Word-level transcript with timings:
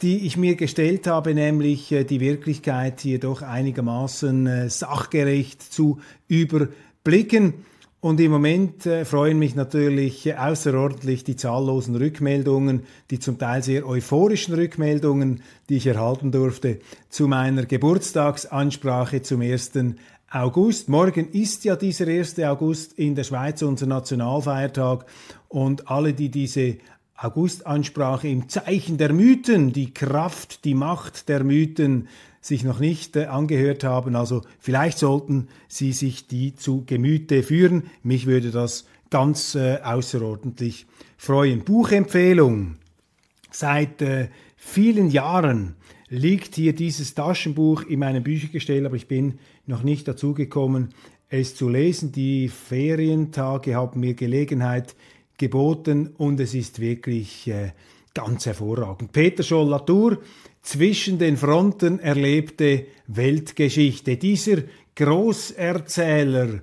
die 0.01 0.25
ich 0.25 0.37
mir 0.37 0.55
gestellt 0.55 1.07
habe, 1.07 1.33
nämlich 1.33 1.91
äh, 1.91 2.03
die 2.03 2.19
Wirklichkeit 2.19 3.01
hier 3.01 3.19
doch 3.19 3.41
einigermaßen 3.41 4.47
äh, 4.47 4.69
sachgerecht 4.69 5.61
zu 5.61 5.99
überblicken. 6.27 7.53
Und 7.99 8.19
im 8.19 8.31
Moment 8.31 8.85
äh, 8.85 9.05
freuen 9.05 9.39
mich 9.39 9.55
natürlich 9.55 10.37
außerordentlich 10.37 11.23
die 11.23 11.35
zahllosen 11.35 11.95
Rückmeldungen, 11.95 12.83
die 13.09 13.17
zum 13.19 13.39
Teil 13.39 13.63
sehr 13.63 13.87
euphorischen 13.87 14.53
Rückmeldungen, 14.53 15.41
die 15.67 15.77
ich 15.77 15.87
erhalten 15.87 16.31
durfte 16.31 16.79
zu 17.09 17.27
meiner 17.27 17.65
Geburtstagsansprache 17.65 19.23
zum 19.23 19.41
1. 19.41 19.71
August. 20.29 20.89
Morgen 20.89 21.29
ist 21.31 21.63
ja 21.63 21.75
dieser 21.75 22.07
1. 22.07 22.39
August 22.39 22.93
in 22.99 23.15
der 23.15 23.23
Schweiz 23.23 23.63
unser 23.63 23.87
Nationalfeiertag 23.87 25.07
und 25.47 25.89
alle, 25.89 26.13
die 26.13 26.29
diese 26.29 26.77
Augustansprache 27.15 28.27
im 28.27 28.47
Zeichen 28.47 28.99
der 28.99 29.11
Mythen, 29.11 29.73
die 29.73 29.91
Kraft, 29.91 30.65
die 30.65 30.75
Macht 30.75 31.29
der 31.29 31.43
Mythen 31.43 32.09
sich 32.47 32.63
noch 32.63 32.79
nicht 32.79 33.15
äh, 33.15 33.25
angehört 33.25 33.83
haben. 33.83 34.15
Also 34.15 34.41
vielleicht 34.59 34.97
sollten 34.97 35.49
Sie 35.67 35.91
sich 35.91 36.27
die 36.27 36.55
zu 36.55 36.83
Gemüte 36.85 37.43
führen. 37.43 37.83
Mich 38.03 38.25
würde 38.25 38.51
das 38.51 38.85
ganz 39.09 39.55
äh, 39.55 39.79
außerordentlich 39.83 40.85
freuen. 41.17 41.63
Buchempfehlung. 41.63 42.75
Seit 43.51 44.01
äh, 44.01 44.29
vielen 44.55 45.09
Jahren 45.09 45.75
liegt 46.09 46.55
hier 46.55 46.73
dieses 46.73 47.13
Taschenbuch 47.15 47.83
in 47.83 47.99
meinem 47.99 48.23
Büchergestell, 48.23 48.85
aber 48.85 48.95
ich 48.95 49.07
bin 49.07 49.39
noch 49.65 49.83
nicht 49.83 50.07
dazu 50.07 50.33
gekommen, 50.33 50.93
es 51.29 51.55
zu 51.55 51.67
lesen. 51.67 52.13
Die 52.13 52.47
Ferientage 52.47 53.75
haben 53.75 53.99
mir 53.99 54.13
Gelegenheit 54.13 54.95
geboten 55.37 56.13
und 56.17 56.39
es 56.39 56.53
ist 56.53 56.79
wirklich 56.79 57.47
äh, 57.49 57.71
ganz 58.13 58.45
hervorragend. 58.45 59.11
Peter 59.11 59.43
Scholl-Latour, 59.43 60.19
zwischen 60.67 61.17
den 61.17 61.37
Fronten 61.37 61.99
erlebte 61.99 62.87
Weltgeschichte. 63.07 64.17
Dieser 64.17 64.63
Großerzähler 64.95 66.59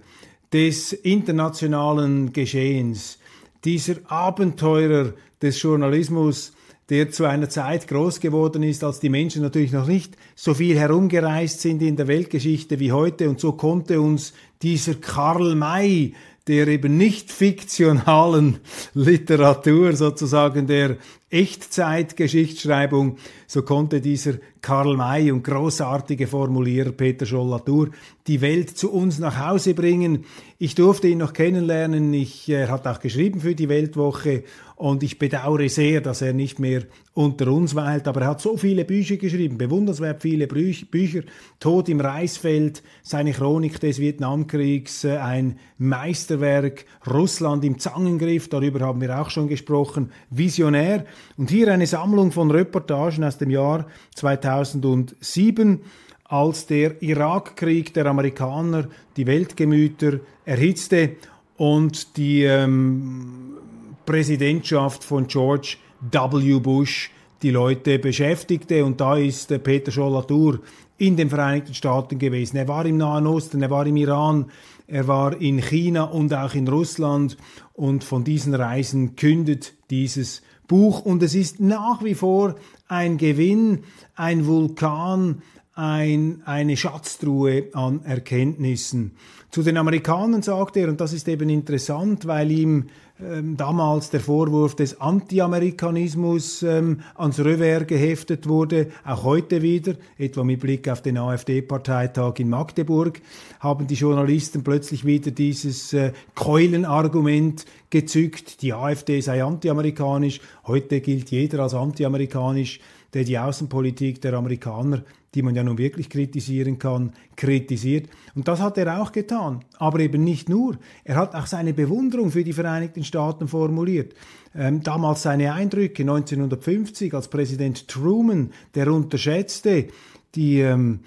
des 0.53 0.93
internationalen 0.93 2.31
Geschehens, 2.35 3.19
dieser 3.65 3.95
Abenteurer 4.07 5.15
des 5.41 5.61
Journalismus, 5.63 6.53
der 6.91 7.13
zu 7.13 7.25
einer 7.25 7.49
Zeit 7.49 7.89
groß 7.89 8.21
geworden 8.21 8.63
ist, 8.63 8.85
als 8.85 9.01
die 9.01 9.09
Menschen 9.09 9.41
natürlich 9.41 9.73
noch 9.73 9.87
nicht 9.87 10.19
so 10.35 10.53
viel 10.53 10.79
herumgereist 10.79 11.63
sind 11.63 11.81
in 11.81 11.97
der 11.97 12.07
Weltgeschichte 12.07 12.79
wie 12.81 12.93
heute. 12.93 13.31
Und 13.31 13.41
so 13.41 13.53
konnte 13.53 14.03
uns 14.03 14.35
dieser 14.61 14.97
Karl 14.97 15.55
May 15.55 16.13
der 16.47 16.69
eben 16.69 16.97
nicht 16.97 17.33
fiktionalen 17.33 18.59
Literatur, 18.95 19.95
sozusagen 19.95 20.67
der 20.67 20.99
Echtzeitgeschichtsschreibung, 21.31 23.17
so 23.47 23.62
konnte 23.62 24.01
dieser 24.01 24.35
Karl 24.61 24.97
May 24.97 25.31
und 25.31 25.43
großartige 25.43 26.27
Formulierer 26.27 26.93
Peter 26.93 27.27
Scholl-Latour 27.27 27.91
die 28.27 28.41
Welt 28.41 28.71
zu 28.71 28.91
uns 28.91 29.19
nach 29.19 29.39
Hause 29.39 29.75
bringen. 29.75 30.25
Ich 30.59 30.75
durfte 30.75 31.09
ihn 31.09 31.19
noch 31.19 31.35
kennenlernen. 31.35 32.15
Ich, 32.15 32.49
er 32.49 32.71
hat 32.71 32.87
auch 32.87 33.01
geschrieben 33.01 33.41
für 33.41 33.55
die 33.55 33.69
Weltwoche 33.69 34.45
und 34.77 35.03
ich 35.03 35.19
bedauere 35.19 35.69
sehr, 35.69 36.01
dass 36.01 36.23
er 36.23 36.33
nicht 36.33 36.59
mehr 36.59 36.85
unter 37.12 37.49
uns 37.49 37.75
weilt. 37.75 38.09
Aber 38.09 38.23
er 38.23 38.29
hat 38.29 38.41
so 38.41 38.56
viele 38.56 38.85
Bücher 38.85 39.17
geschrieben, 39.19 39.59
bewundernswert 39.59 40.23
viele 40.23 40.47
Bücher. 40.47 41.23
Tod 41.61 41.89
im 41.91 42.01
Reisfeld, 42.01 42.83
seine 43.03 43.33
Chronik 43.33 43.79
des 43.81 43.99
Vietnamkriegs, 43.99 45.05
äh, 45.05 45.19
ein 45.19 45.59
Meisterwerk. 45.77 46.87
Russland 47.06 47.65
im 47.65 47.79
Zangengriff, 47.79 48.49
darüber 48.49 48.81
haben 48.81 49.03
wir 49.03 49.21
auch 49.21 49.29
schon 49.29 49.49
gesprochen. 49.49 50.11
Visionär. 50.31 51.05
Und 51.37 51.51
hier 51.51 51.73
eine 51.73 51.87
Sammlung 51.87 52.33
von 52.33 52.51
Reportagen 52.51 53.25
aus 53.25 53.39
dem 53.39 53.51
Jahr 53.51 53.87
2007 54.15 55.81
als 56.25 56.67
der 56.67 57.03
Irakkrieg 57.03 57.93
der 57.95 58.07
Amerikaner 58.07 58.89
die 59.17 59.27
Weltgemüter 59.27 60.21
erhitzte 60.45 61.17
und 61.57 62.17
die 62.17 62.45
ähm, 62.45 63.59
Präsidentschaft 64.07 65.05
von 65.05 65.27
George 65.27 65.77
W. 66.01 66.59
Bush 66.59 67.11
die 67.43 67.51
Leute 67.51 67.99
beschäftigte. 67.99 68.85
Und 68.85 69.01
da 69.01 69.17
ist 69.17 69.51
äh, 69.51 69.59
Peter 69.59 69.93
Schollatur 69.93 70.61
in 70.97 71.17
den 71.17 71.29
Vereinigten 71.29 71.75
Staaten 71.75 72.19
gewesen. 72.19 72.57
Er 72.57 72.69
war 72.69 72.87
im 72.87 72.97
Nahen 72.97 73.27
Osten, 73.27 73.63
er 73.63 73.71
war 73.71 73.87
im 73.87 73.97
Iran, 73.97 74.47
er 74.87 75.07
war 75.09 75.41
in 75.41 75.61
China 75.61 76.05
und 76.05 76.33
auch 76.33 76.55
in 76.55 76.69
Russland. 76.69 77.37
Und 77.75 78.05
von 78.05 78.25
diesen 78.25 78.55
Reisen 78.55 79.17
kündet 79.17 79.75
dieses 79.91 80.43
Buch. 80.67 81.00
Und 81.00 81.23
es 81.23 81.35
ist 81.35 81.61
nach 81.61 82.03
wie 82.05 82.15
vor 82.15 82.56
ein 82.88 83.19
Gewinn, 83.19 83.85
ein 84.15 84.47
Vulkan, 84.47 85.43
ein, 85.75 86.43
eine 86.44 86.76
Schatztruhe 86.76 87.65
an 87.73 88.05
Erkenntnissen. 88.05 89.12
Zu 89.50 89.62
den 89.62 89.76
Amerikanern 89.76 90.43
sagt 90.43 90.76
er, 90.76 90.88
und 90.88 91.00
das 91.00 91.12
ist 91.12 91.29
eben 91.29 91.49
interessant, 91.49 92.26
weil 92.26 92.50
ihm 92.50 92.87
ähm, 93.23 93.56
damals 93.56 94.11
der 94.11 94.19
Vorwurf 94.19 94.75
des 94.75 95.00
Anti-Amerikanismus 95.00 96.65
ähm, 96.65 97.00
ans 97.15 97.38
Revers 97.38 97.87
geheftet 97.87 98.49
wurde, 98.49 98.88
auch 99.05 99.23
heute 99.23 99.62
wieder, 99.62 99.94
etwa 100.19 100.43
mit 100.43 100.59
Blick 100.59 100.88
auf 100.88 101.03
den 101.03 101.19
AfD-Parteitag 101.19 102.35
in 102.38 102.49
Magdeburg, 102.49 103.21
haben 103.61 103.87
die 103.87 103.94
Journalisten 103.94 104.65
plötzlich 104.65 105.05
wieder 105.05 105.31
dieses 105.31 105.93
äh, 105.93 106.12
Keulenargument 106.35 107.65
gezückt, 107.91 108.62
die 108.62 108.73
AfD 108.73 109.21
sei 109.21 109.44
anti-amerikanisch, 109.44 110.41
heute 110.67 111.00
gilt 111.00 111.31
jeder 111.31 111.61
als 111.61 111.75
anti-amerikanisch, 111.75 112.81
der 113.12 113.23
die 113.23 113.38
Außenpolitik 113.38 114.21
der 114.21 114.35
Amerikaner 114.35 115.05
die 115.35 115.43
man 115.43 115.55
ja 115.55 115.63
nun 115.65 115.79
wirklich 115.79 116.09
kritisieren 116.09 116.79
kann, 116.79 117.13
kritisiert. 117.37 118.09
Und 118.35 118.49
das 118.49 118.61
hat 118.61 118.79
er 118.79 119.01
auch 119.01 119.13
getan. 119.13 119.65
Aber 119.79 120.01
eben 120.01 120.23
nicht 120.23 120.49
nur. 120.49 120.79
Er 121.05 121.17
hat 121.17 121.35
auch 121.35 121.47
seine 121.47 121.75
Bewunderung 121.75 122.31
für 122.31 122.45
die 122.45 122.53
Vereinigten 122.53 123.05
Staaten 123.05 123.49
formuliert. 123.49 124.15
Ähm, 124.55 124.83
damals 124.83 125.23
seine 125.23 125.53
Eindrücke 125.53 126.03
1950, 126.03 127.13
als 127.15 127.29
Präsident 127.29 127.89
Truman, 127.89 128.53
der 128.75 128.93
unterschätzte 128.93 129.89
die 130.35 130.61
ähm, 130.61 131.01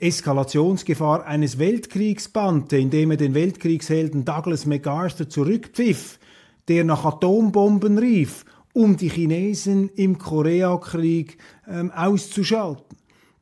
Eskalationsgefahr 0.00 1.26
eines 1.26 1.58
Weltkriegs 1.58 2.28
bannte, 2.28 2.76
indem 2.76 3.12
er 3.12 3.16
den 3.16 3.34
Weltkriegshelden 3.34 4.24
Douglas 4.24 4.66
MacArthur 4.66 5.28
zurückpfiff, 5.28 6.18
der 6.68 6.84
nach 6.84 7.04
Atombomben 7.04 7.98
rief, 7.98 8.44
um 8.72 8.96
die 8.96 9.08
Chinesen 9.08 9.88
im 9.90 10.18
Koreakrieg 10.18 11.38
ähm, 11.68 11.90
auszuschalten. 11.92 12.93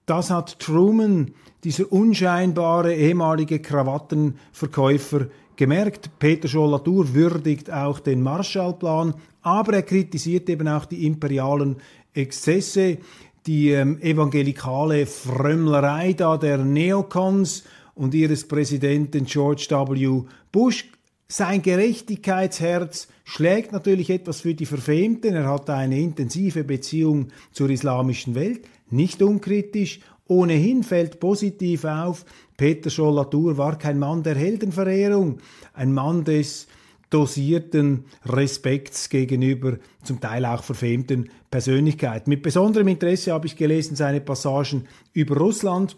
Das 0.07 0.31
hat 0.31 0.59
Truman, 0.59 1.33
dieser 1.65 1.93
unscheinbare 1.93 2.95
ehemalige 2.95 3.61
Krawattenverkäufer, 3.61 5.27
gemerkt. 5.57 6.11
Peter 6.19 6.49
Scholl-Latour 6.49 7.15
würdigt 7.15 7.71
auch 7.71 8.01
den 8.01 8.23
Marshallplan, 8.23 9.15
aber 9.43 9.75
er 9.75 9.83
kritisiert 9.83 10.49
eben 10.49 10.67
auch 10.67 10.87
die 10.87 11.07
imperialen 11.07 11.77
Exzesse, 12.15 12.99
die 13.47 13.71
ähm, 13.71 14.01
evangelikale 14.01 15.07
Frömmlerei 15.07 16.13
da 16.15 16.37
der 16.37 16.59
Neocons 16.59 17.65
und 17.95 18.15
ihres 18.15 18.47
Präsidenten 18.47 19.25
George 19.25 19.67
W. 19.71 20.23
Bush. 20.51 20.89
Sein 21.29 21.63
Gerechtigkeitsherz 21.63 23.09
schlägt 23.25 23.73
natürlich 23.73 24.11
etwas 24.11 24.43
für 24.43 24.55
die 24.55 24.67
Verfemten. 24.67 25.35
Er 25.35 25.49
hat 25.49 25.71
eine 25.71 25.99
intensive 25.99 26.63
Beziehung 26.63 27.29
zur 27.53 27.71
islamischen 27.71 28.35
Welt, 28.35 28.67
nicht 28.93 29.23
unkritisch. 29.23 30.01
Ohnehin 30.29 30.83
fällt 30.83 31.21
positiv 31.21 31.85
auf, 31.85 32.25
Peter 32.57 32.91
Scholl-Latour 32.91 33.59
war 33.59 33.77
kein 33.77 33.99
Mann 33.99 34.23
der 34.23 34.37
Heldenverehrung, 34.37 35.39
ein 35.75 35.93
Mann 35.93 36.25
des 36.25 36.69
dosierten 37.11 38.05
Respekts 38.25 39.09
gegenüber 39.09 39.77
zum 40.03 40.21
Teil 40.21 40.47
auch 40.47 40.63
verfemten 40.63 41.31
Persönlichkeiten. 41.51 42.31
Mit 42.31 42.43
besonderem 42.43 42.89
Interesse 42.89 43.33
habe 43.33 43.47
ich 43.47 43.57
gelesen 43.57 43.97
seine 43.97 44.21
Passagen 44.21 44.89
über 45.13 45.37
Russland. 45.37 45.97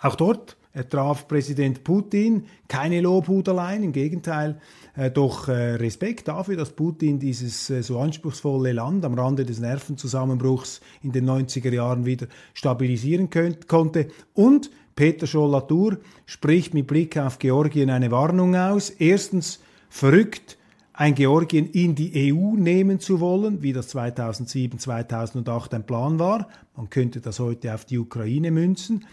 Auch 0.00 0.14
dort 0.14 0.56
er 0.74 0.88
traf 0.88 1.28
Präsident 1.28 1.84
Putin, 1.84 2.46
keine 2.66 3.00
Lobhudeleien, 3.00 3.84
im 3.84 3.92
Gegenteil, 3.92 4.58
äh, 4.96 5.08
doch 5.08 5.46
äh, 5.46 5.76
Respekt 5.76 6.26
dafür, 6.26 6.56
dass 6.56 6.72
Putin 6.72 7.20
dieses 7.20 7.70
äh, 7.70 7.82
so 7.82 8.00
anspruchsvolle 8.00 8.72
Land 8.72 9.04
am 9.04 9.14
Rande 9.14 9.44
des 9.44 9.60
Nervenzusammenbruchs 9.60 10.80
in 11.02 11.12
den 11.12 11.30
90er 11.30 11.72
Jahren 11.72 12.04
wieder 12.06 12.26
stabilisieren 12.54 13.30
könnt, 13.30 13.68
konnte. 13.68 14.08
Und 14.34 14.70
Peter 14.96 15.28
Scholl-Latour 15.28 15.98
spricht 16.26 16.74
mit 16.74 16.88
Blick 16.88 17.16
auf 17.18 17.38
Georgien 17.38 17.88
eine 17.88 18.10
Warnung 18.10 18.56
aus. 18.56 18.90
Erstens, 18.90 19.60
verrückt, 19.88 20.58
ein 20.92 21.14
Georgien 21.14 21.70
in 21.70 21.94
die 21.94 22.32
EU 22.32 22.56
nehmen 22.56 22.98
zu 22.98 23.20
wollen, 23.20 23.62
wie 23.62 23.72
das 23.72 23.88
2007, 23.88 24.80
2008 24.80 25.74
ein 25.74 25.86
Plan 25.86 26.18
war. 26.18 26.48
Man 26.76 26.90
könnte 26.90 27.20
das 27.20 27.38
heute 27.38 27.74
auf 27.74 27.84
die 27.84 27.98
Ukraine 27.98 28.50
münzen. 28.50 29.04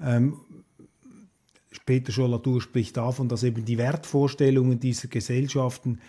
Ähm, 0.00 0.36
Peter 1.84 2.12
Schollatur 2.12 2.60
spricht 2.60 2.96
davon, 2.96 3.28
dass 3.28 3.42
eben 3.42 3.64
die 3.64 3.78
Wertvorstellungen 3.78 4.80
dieser 4.80 5.08
Gesellschaften 5.08 6.00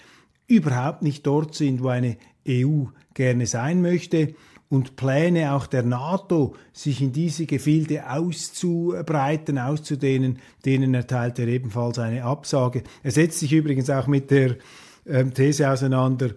überhaupt 0.48 1.02
nicht 1.02 1.26
dort 1.28 1.56
sind, 1.56 1.84
wo 1.84 1.90
eine 1.90 2.18
EU 2.48 2.86
gerne 3.14 3.46
sein 3.46 3.82
möchte 3.82 4.36
und 4.70 4.96
Pläne 4.96 5.54
auch 5.54 5.68
der 5.68 5.84
NATO, 5.84 6.56
sich 6.72 7.02
in 7.02 7.12
diese 7.12 7.46
Gefilde 7.46 8.10
auszubreiten, 8.10 9.58
auszudehnen, 9.58 10.40
denen 10.64 10.94
erteilt 10.94 11.40
er 11.40 11.48
ebenfalls 11.48 11.98
eine 11.98 12.24
Absage. 12.24 12.84
Er 13.04 13.12
setzt 13.12 13.40
sich 13.40 13.52
übrigens 13.52 13.90
auch 13.90 14.08
mit 14.08 14.30
der 14.32 14.58
äh, 15.06 15.26
These 15.26 15.70
auseinander, 15.70 16.32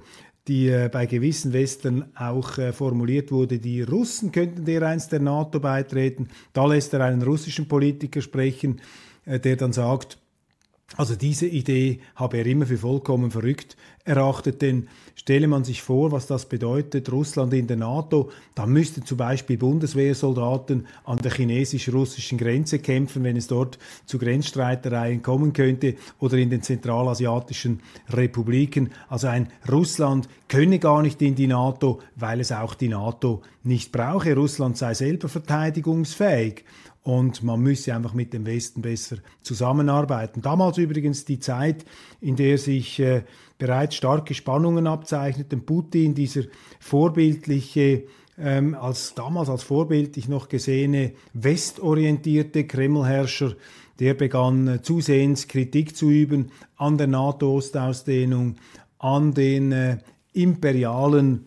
die 0.49 0.69
äh, 0.69 0.89
bei 0.91 1.07
gewissen 1.07 1.53
Western 1.53 2.11
auch 2.17 2.59
äh, 2.59 2.73
formuliert 2.73 3.31
wurde, 3.31 3.59
die 3.59 3.83
Russen 3.83 4.33
könnten 4.33 4.65
dereinst 4.65 5.13
der 5.13 5.21
NATO 5.21 5.61
beitreten. 5.61 6.29
Da 6.53 6.67
lässt 6.67 6.95
er 6.95 7.05
einen 7.05 7.23
russischen 7.23 7.69
Politiker 7.69 8.23
sprechen, 8.23 8.81
der 9.27 9.57
dann 9.57 9.73
sagt, 9.73 10.19
also 10.97 11.17
diese 11.17 11.47
Idee 11.47 12.01
habe 12.17 12.39
er 12.39 12.47
immer 12.47 12.67
für 12.67 12.77
vollkommen 12.77 13.31
verrückt 13.31 13.77
erachtet, 14.05 14.61
denn 14.61 14.89
stelle 15.15 15.47
man 15.47 15.65
sich 15.65 15.81
vor, 15.81 16.13
was 16.13 16.27
das 16.27 16.47
bedeutet, 16.47 17.11
Russland 17.11 17.55
in 17.55 17.67
der 17.67 17.77
NATO, 17.77 18.31
da 18.55 18.67
müssten 18.67 19.07
zum 19.07 19.17
Beispiel 19.17 19.57
Bundeswehrsoldaten 19.57 20.87
an 21.05 21.19
der 21.19 21.33
chinesisch-russischen 21.33 22.37
Grenze 22.37 22.81
kämpfen, 22.81 23.25
wenn 23.25 23.37
es 23.37 23.47
dort 23.47 23.79
zu 24.05 24.19
Grenzstreitereien 24.19 25.23
kommen 25.23 25.53
könnte 25.53 25.95
oder 26.19 26.37
in 26.37 26.51
den 26.51 26.63
zentralasiatischen 26.63 27.81
Republiken. 28.11 28.91
Also 29.09 29.29
ein 29.29 29.49
Russland 29.71 30.29
könne 30.49 30.79
gar 30.79 31.01
nicht 31.03 31.23
in 31.23 31.37
die 31.37 31.47
NATO, 31.47 32.01
weil 32.17 32.41
es 32.41 32.53
auch 32.53 32.75
die 32.75 32.89
NATO 32.89 33.43
nicht 33.63 33.93
brauche. 33.93 34.35
Russland 34.35 34.77
sei 34.77 34.95
selber 34.95 35.29
verteidigungsfähig 35.29 36.65
und 37.02 37.43
man 37.43 37.60
müsse 37.60 37.94
einfach 37.94 38.14
mit 38.14 38.32
dem 38.32 38.46
Westen 38.46 38.82
besser 38.82 39.16
zusammenarbeiten. 39.43 40.40
Damals 40.40 40.78
übrigens 40.78 41.25
die 41.25 41.40
Zeit, 41.40 41.84
in 42.20 42.37
der 42.37 42.58
sich 42.58 43.00
äh, 43.00 43.22
bereits 43.58 43.96
starke 43.96 44.34
Spannungen 44.34 44.87
abzeichneten. 44.87 45.64
Putin, 45.66 46.14
dieser 46.14 46.43
vorbildliche, 46.78 48.04
ähm, 48.38 48.75
als 48.75 49.14
damals 49.14 49.49
als 49.49 49.64
vorbildlich 49.64 50.28
noch 50.28 50.49
gesehene 50.49 51.12
westorientierte 51.32 52.66
Kremlherrscher, 52.66 53.56
der 53.99 54.14
begann 54.14 54.69
äh, 54.69 54.82
zusehends 54.82 55.49
Kritik 55.49 55.96
zu 55.96 56.08
üben 56.08 56.52
an 56.76 56.99
der 56.99 57.08
NATO-Ostausdehnung, 57.08 58.56
an 58.99 59.34
den 59.34 59.72
äh, 59.72 59.99
imperialen 60.32 61.46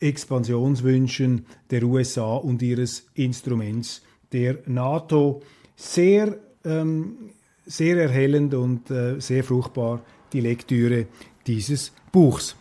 Expansionswünschen 0.00 1.46
der 1.70 1.84
USA 1.84 2.34
und 2.34 2.62
ihres 2.62 3.06
Instruments 3.14 4.02
der 4.32 4.58
NATO 4.66 5.42
sehr, 5.76 6.36
ähm, 6.64 7.30
sehr 7.66 7.96
erhellend 7.96 8.54
und 8.54 8.90
äh, 8.90 9.20
sehr 9.20 9.44
fruchtbar 9.44 10.02
die 10.32 10.40
Lektüre 10.40 11.06
dieses 11.46 11.92
Buchs. 12.12 12.56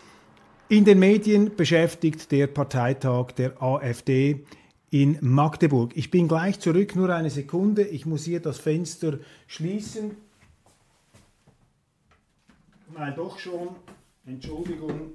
In 0.69 0.86
den 0.86 1.00
Medien 1.00 1.56
beschäftigt 1.56 2.31
der 2.31 2.48
Parteitag 2.48 3.31
der 3.31 3.62
AfD 3.62 4.45
in 4.92 5.18
Magdeburg. 5.21 5.95
Ich 5.95 6.12
bin 6.12 6.27
gleich 6.27 6.60
zurück, 6.60 6.95
nur 6.95 7.10
eine 7.10 7.30
Sekunde. 7.30 7.83
Ich 7.83 8.06
muss 8.06 8.25
hier 8.25 8.39
das 8.39 8.60
Fenster 8.60 9.19
schließen, 9.48 10.15
weil 12.89 13.13
doch 13.13 13.39
schon, 13.39 13.69
Entschuldigung, 14.25 15.12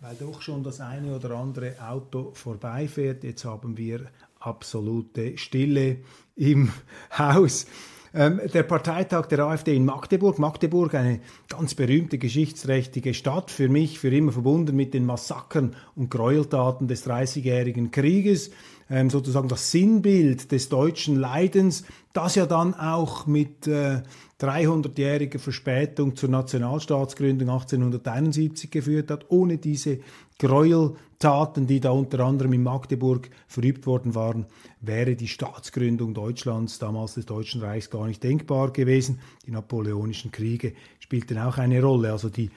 weil 0.00 0.16
doch 0.16 0.40
schon 0.42 0.62
das 0.62 0.80
eine 0.80 1.16
oder 1.16 1.30
andere 1.32 1.74
Auto 1.80 2.30
vorbeifährt. 2.34 3.24
Jetzt 3.24 3.44
haben 3.44 3.76
wir 3.76 4.06
absolute 4.40 5.38
Stille 5.38 5.98
im 6.36 6.70
Haus. 7.18 7.66
Ähm, 8.14 8.40
der 8.54 8.62
Parteitag 8.62 9.26
der 9.26 9.40
AfD 9.40 9.76
in 9.76 9.84
Magdeburg. 9.84 10.38
Magdeburg, 10.38 10.94
eine 10.94 11.20
ganz 11.48 11.74
berühmte 11.74 12.16
geschichtsträchtige 12.16 13.12
Stadt, 13.12 13.50
für 13.50 13.68
mich 13.68 13.98
für 13.98 14.08
immer 14.08 14.32
verbunden 14.32 14.74
mit 14.74 14.94
den 14.94 15.04
Massakern 15.04 15.76
und 15.94 16.10
Gräueltaten 16.10 16.88
des 16.88 17.02
Dreißigjährigen 17.02 17.90
Krieges, 17.90 18.50
ähm, 18.88 19.10
sozusagen 19.10 19.48
das 19.48 19.70
Sinnbild 19.70 20.50
des 20.52 20.70
deutschen 20.70 21.16
Leidens, 21.16 21.84
das 22.14 22.34
ja 22.34 22.46
dann 22.46 22.72
auch 22.72 23.26
mit 23.26 23.66
äh, 23.66 24.02
300-jähriger 24.40 25.38
Verspätung 25.38 26.16
zur 26.16 26.30
Nationalstaatsgründung 26.30 27.50
1871 27.50 28.70
geführt 28.70 29.10
hat. 29.10 29.26
Ohne 29.28 29.58
diese 29.58 29.98
Gräueltaten, 30.38 31.66
die 31.66 31.80
da 31.80 31.90
unter 31.90 32.20
anderem 32.20 32.52
in 32.52 32.62
Magdeburg 32.62 33.28
verübt 33.48 33.86
worden 33.86 34.14
waren, 34.14 34.46
wäre 34.80 35.16
die 35.16 35.28
Staatsgründung 35.28 36.14
Deutschlands, 36.14 36.78
damals 36.78 37.14
des 37.14 37.26
Deutschen 37.26 37.60
Reichs, 37.60 37.90
gar 37.90 38.06
nicht 38.06 38.22
denkbar 38.22 38.72
gewesen. 38.72 39.18
Die 39.46 39.50
napoleonischen 39.50 40.30
Kriege 40.30 40.74
spielten 41.00 41.38
auch 41.38 41.58
eine 41.58 41.82
Rolle. 41.82 42.12
Also 42.12 42.28
die 42.28 42.50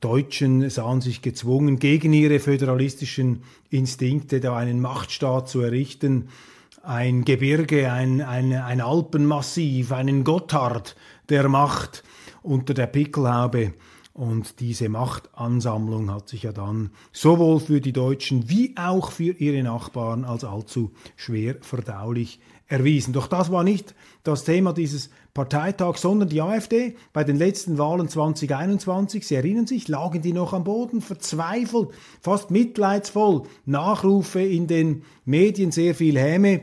Deutschen 0.00 0.68
sahen 0.70 1.00
sich 1.00 1.22
gezwungen, 1.22 1.78
gegen 1.78 2.12
ihre 2.12 2.40
föderalistischen 2.40 3.42
Instinkte 3.70 4.40
da 4.40 4.56
einen 4.56 4.80
Machtstaat 4.80 5.48
zu 5.48 5.60
errichten, 5.60 6.28
ein 6.82 7.24
Gebirge, 7.24 7.92
ein, 7.92 8.20
ein, 8.20 8.52
ein 8.52 8.80
Alpenmassiv, 8.80 9.92
einen 9.92 10.24
Gotthard 10.24 10.96
der 11.28 11.48
Macht 11.48 12.04
unter 12.42 12.74
der 12.74 12.86
Pickelhaube. 12.86 13.74
Und 14.18 14.58
diese 14.58 14.88
Machtansammlung 14.88 16.12
hat 16.12 16.28
sich 16.28 16.42
ja 16.42 16.50
dann 16.50 16.90
sowohl 17.12 17.60
für 17.60 17.80
die 17.80 17.92
Deutschen 17.92 18.50
wie 18.50 18.74
auch 18.76 19.12
für 19.12 19.30
ihre 19.30 19.62
Nachbarn 19.62 20.24
als 20.24 20.42
allzu 20.42 20.90
schwer 21.14 21.54
verdaulich 21.60 22.40
erwiesen. 22.66 23.12
Doch 23.12 23.28
das 23.28 23.52
war 23.52 23.62
nicht 23.62 23.94
das 24.24 24.42
Thema 24.42 24.72
dieses 24.72 25.10
Parteitags, 25.34 26.00
sondern 26.00 26.28
die 26.28 26.42
AfD 26.42 26.96
bei 27.12 27.22
den 27.22 27.36
letzten 27.36 27.78
Wahlen 27.78 28.08
2021, 28.08 29.24
Sie 29.24 29.36
erinnern 29.36 29.68
sich, 29.68 29.86
lagen 29.86 30.20
die 30.20 30.32
noch 30.32 30.52
am 30.52 30.64
Boden, 30.64 31.00
verzweifelt, 31.00 31.90
fast 32.20 32.50
mitleidsvoll, 32.50 33.44
Nachrufe 33.66 34.42
in 34.42 34.66
den 34.66 35.04
Medien, 35.26 35.70
sehr 35.70 35.94
viel 35.94 36.18
Häme 36.18 36.62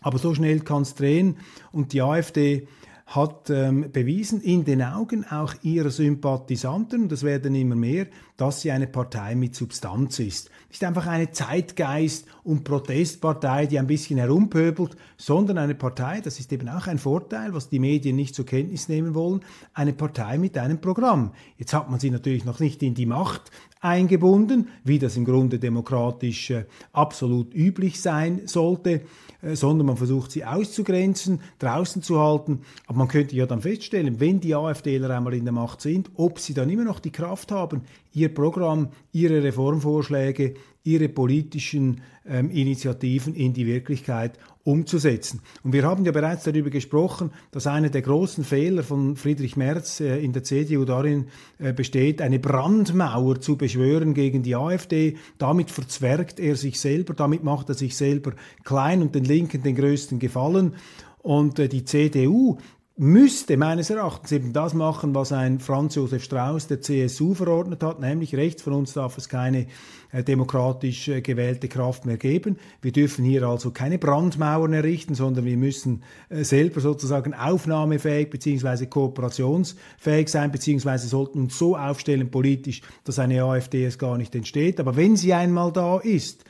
Aber 0.00 0.18
so 0.18 0.32
schnell 0.32 0.60
kann 0.60 0.82
es 0.82 0.94
drehen 0.94 1.38
und 1.72 1.92
die 1.92 2.02
AfD 2.02 2.68
hat 3.08 3.48
ähm, 3.48 3.90
bewiesen, 3.90 4.42
in 4.42 4.66
den 4.66 4.82
Augen 4.82 5.24
auch 5.24 5.54
ihrer 5.62 5.88
Sympathisanten, 5.88 7.04
und 7.04 7.12
das 7.12 7.22
werden 7.22 7.54
immer 7.54 7.74
mehr, 7.74 8.06
dass 8.36 8.60
sie 8.60 8.70
eine 8.70 8.86
Partei 8.86 9.34
mit 9.34 9.54
Substanz 9.54 10.18
ist. 10.18 10.50
Nicht 10.68 10.84
einfach 10.84 11.06
eine 11.06 11.30
Zeitgeist- 11.30 12.26
und 12.44 12.64
Protestpartei, 12.64 13.64
die 13.64 13.78
ein 13.78 13.86
bisschen 13.86 14.18
herumpöbelt, 14.18 14.94
sondern 15.16 15.56
eine 15.56 15.74
Partei, 15.74 16.20
das 16.20 16.38
ist 16.38 16.52
eben 16.52 16.68
auch 16.68 16.86
ein 16.86 16.98
Vorteil, 16.98 17.54
was 17.54 17.70
die 17.70 17.78
Medien 17.78 18.14
nicht 18.14 18.34
zur 18.34 18.44
Kenntnis 18.44 18.90
nehmen 18.90 19.14
wollen, 19.14 19.40
eine 19.72 19.94
Partei 19.94 20.36
mit 20.36 20.58
einem 20.58 20.78
Programm. 20.78 21.32
Jetzt 21.56 21.72
hat 21.72 21.90
man 21.90 22.00
sie 22.00 22.10
natürlich 22.10 22.44
noch 22.44 22.60
nicht 22.60 22.82
in 22.82 22.92
die 22.92 23.06
Macht 23.06 23.50
eingebunden, 23.80 24.68
wie 24.84 24.98
das 24.98 25.16
im 25.16 25.24
Grunde 25.24 25.58
demokratisch 25.58 26.50
äh, 26.50 26.66
absolut 26.92 27.54
üblich 27.54 28.02
sein 28.02 28.42
sollte. 28.46 29.02
Äh, 29.40 29.54
sondern 29.54 29.86
man 29.86 29.96
versucht 29.96 30.32
sie 30.32 30.44
auszugrenzen, 30.44 31.40
draußen 31.58 32.02
zu 32.02 32.18
halten. 32.18 32.62
Aber 32.86 32.97
man 32.98 33.08
könnte 33.08 33.36
ja 33.36 33.46
dann 33.46 33.62
feststellen, 33.62 34.20
wenn 34.20 34.40
die 34.40 34.54
AfDler 34.54 35.16
einmal 35.16 35.34
in 35.34 35.44
der 35.44 35.52
Macht 35.52 35.80
sind, 35.80 36.10
ob 36.16 36.38
sie 36.40 36.52
dann 36.52 36.68
immer 36.68 36.84
noch 36.84 36.98
die 36.98 37.12
Kraft 37.12 37.52
haben, 37.52 37.82
ihr 38.12 38.34
Programm, 38.34 38.88
ihre 39.12 39.42
Reformvorschläge, 39.42 40.54
ihre 40.82 41.08
politischen 41.08 42.00
ähm, 42.26 42.50
Initiativen 42.50 43.34
in 43.34 43.52
die 43.52 43.66
Wirklichkeit 43.66 44.38
umzusetzen. 44.64 45.40
Und 45.62 45.72
wir 45.72 45.84
haben 45.84 46.04
ja 46.04 46.12
bereits 46.12 46.44
darüber 46.44 46.70
gesprochen, 46.70 47.30
dass 47.52 47.66
einer 47.66 47.88
der 47.88 48.02
großen 48.02 48.42
Fehler 48.42 48.82
von 48.82 49.16
Friedrich 49.16 49.56
Merz 49.56 50.00
äh, 50.00 50.18
in 50.18 50.32
der 50.32 50.44
CDU 50.44 50.84
darin 50.84 51.26
äh, 51.58 51.72
besteht, 51.72 52.20
eine 52.20 52.38
Brandmauer 52.38 53.40
zu 53.40 53.56
beschwören 53.56 54.12
gegen 54.12 54.42
die 54.42 54.56
AfD. 54.56 55.16
Damit 55.38 55.70
verzwergt 55.70 56.40
er 56.40 56.56
sich 56.56 56.80
selber, 56.80 57.14
damit 57.14 57.44
macht 57.44 57.68
er 57.68 57.74
sich 57.74 57.96
selber 57.96 58.32
klein 58.64 59.02
und 59.02 59.14
den 59.14 59.24
Linken 59.24 59.62
den 59.62 59.76
größten 59.76 60.18
Gefallen. 60.18 60.74
Und 61.22 61.58
äh, 61.58 61.68
die 61.68 61.84
CDU, 61.84 62.58
müsste 62.98 63.56
meines 63.56 63.90
Erachtens 63.90 64.32
eben 64.32 64.52
das 64.52 64.74
machen, 64.74 65.14
was 65.14 65.30
ein 65.32 65.60
Franz 65.60 65.94
Josef 65.94 66.24
Strauß 66.24 66.66
der 66.66 66.80
CSU 66.80 67.32
verordnet 67.32 67.84
hat, 67.84 68.00
nämlich 68.00 68.34
rechts 68.34 68.62
von 68.62 68.72
uns 68.72 68.92
darf 68.92 69.16
es 69.16 69.28
keine 69.28 69.68
äh, 70.10 70.24
demokratisch 70.24 71.06
äh, 71.06 71.20
gewählte 71.20 71.68
Kraft 71.68 72.06
mehr 72.06 72.16
geben. 72.16 72.58
Wir 72.82 72.90
dürfen 72.90 73.24
hier 73.24 73.44
also 73.44 73.70
keine 73.70 73.98
Brandmauern 73.98 74.72
errichten, 74.72 75.14
sondern 75.14 75.44
wir 75.44 75.56
müssen 75.56 76.02
äh, 76.28 76.42
selber 76.42 76.80
sozusagen 76.80 77.34
aufnahmefähig 77.34 78.30
bzw. 78.30 78.86
kooperationsfähig 78.86 80.28
sein, 80.28 80.50
beziehungsweise 80.50 81.06
sollten 81.06 81.38
uns 81.38 81.56
so 81.56 81.76
aufstellen 81.76 82.32
politisch, 82.32 82.82
dass 83.04 83.20
eine 83.20 83.44
AfD 83.44 83.84
es 83.84 83.98
gar 83.98 84.18
nicht 84.18 84.34
entsteht. 84.34 84.80
Aber 84.80 84.96
wenn 84.96 85.16
sie 85.16 85.34
einmal 85.34 85.72
da 85.72 85.98
ist, 85.98 86.44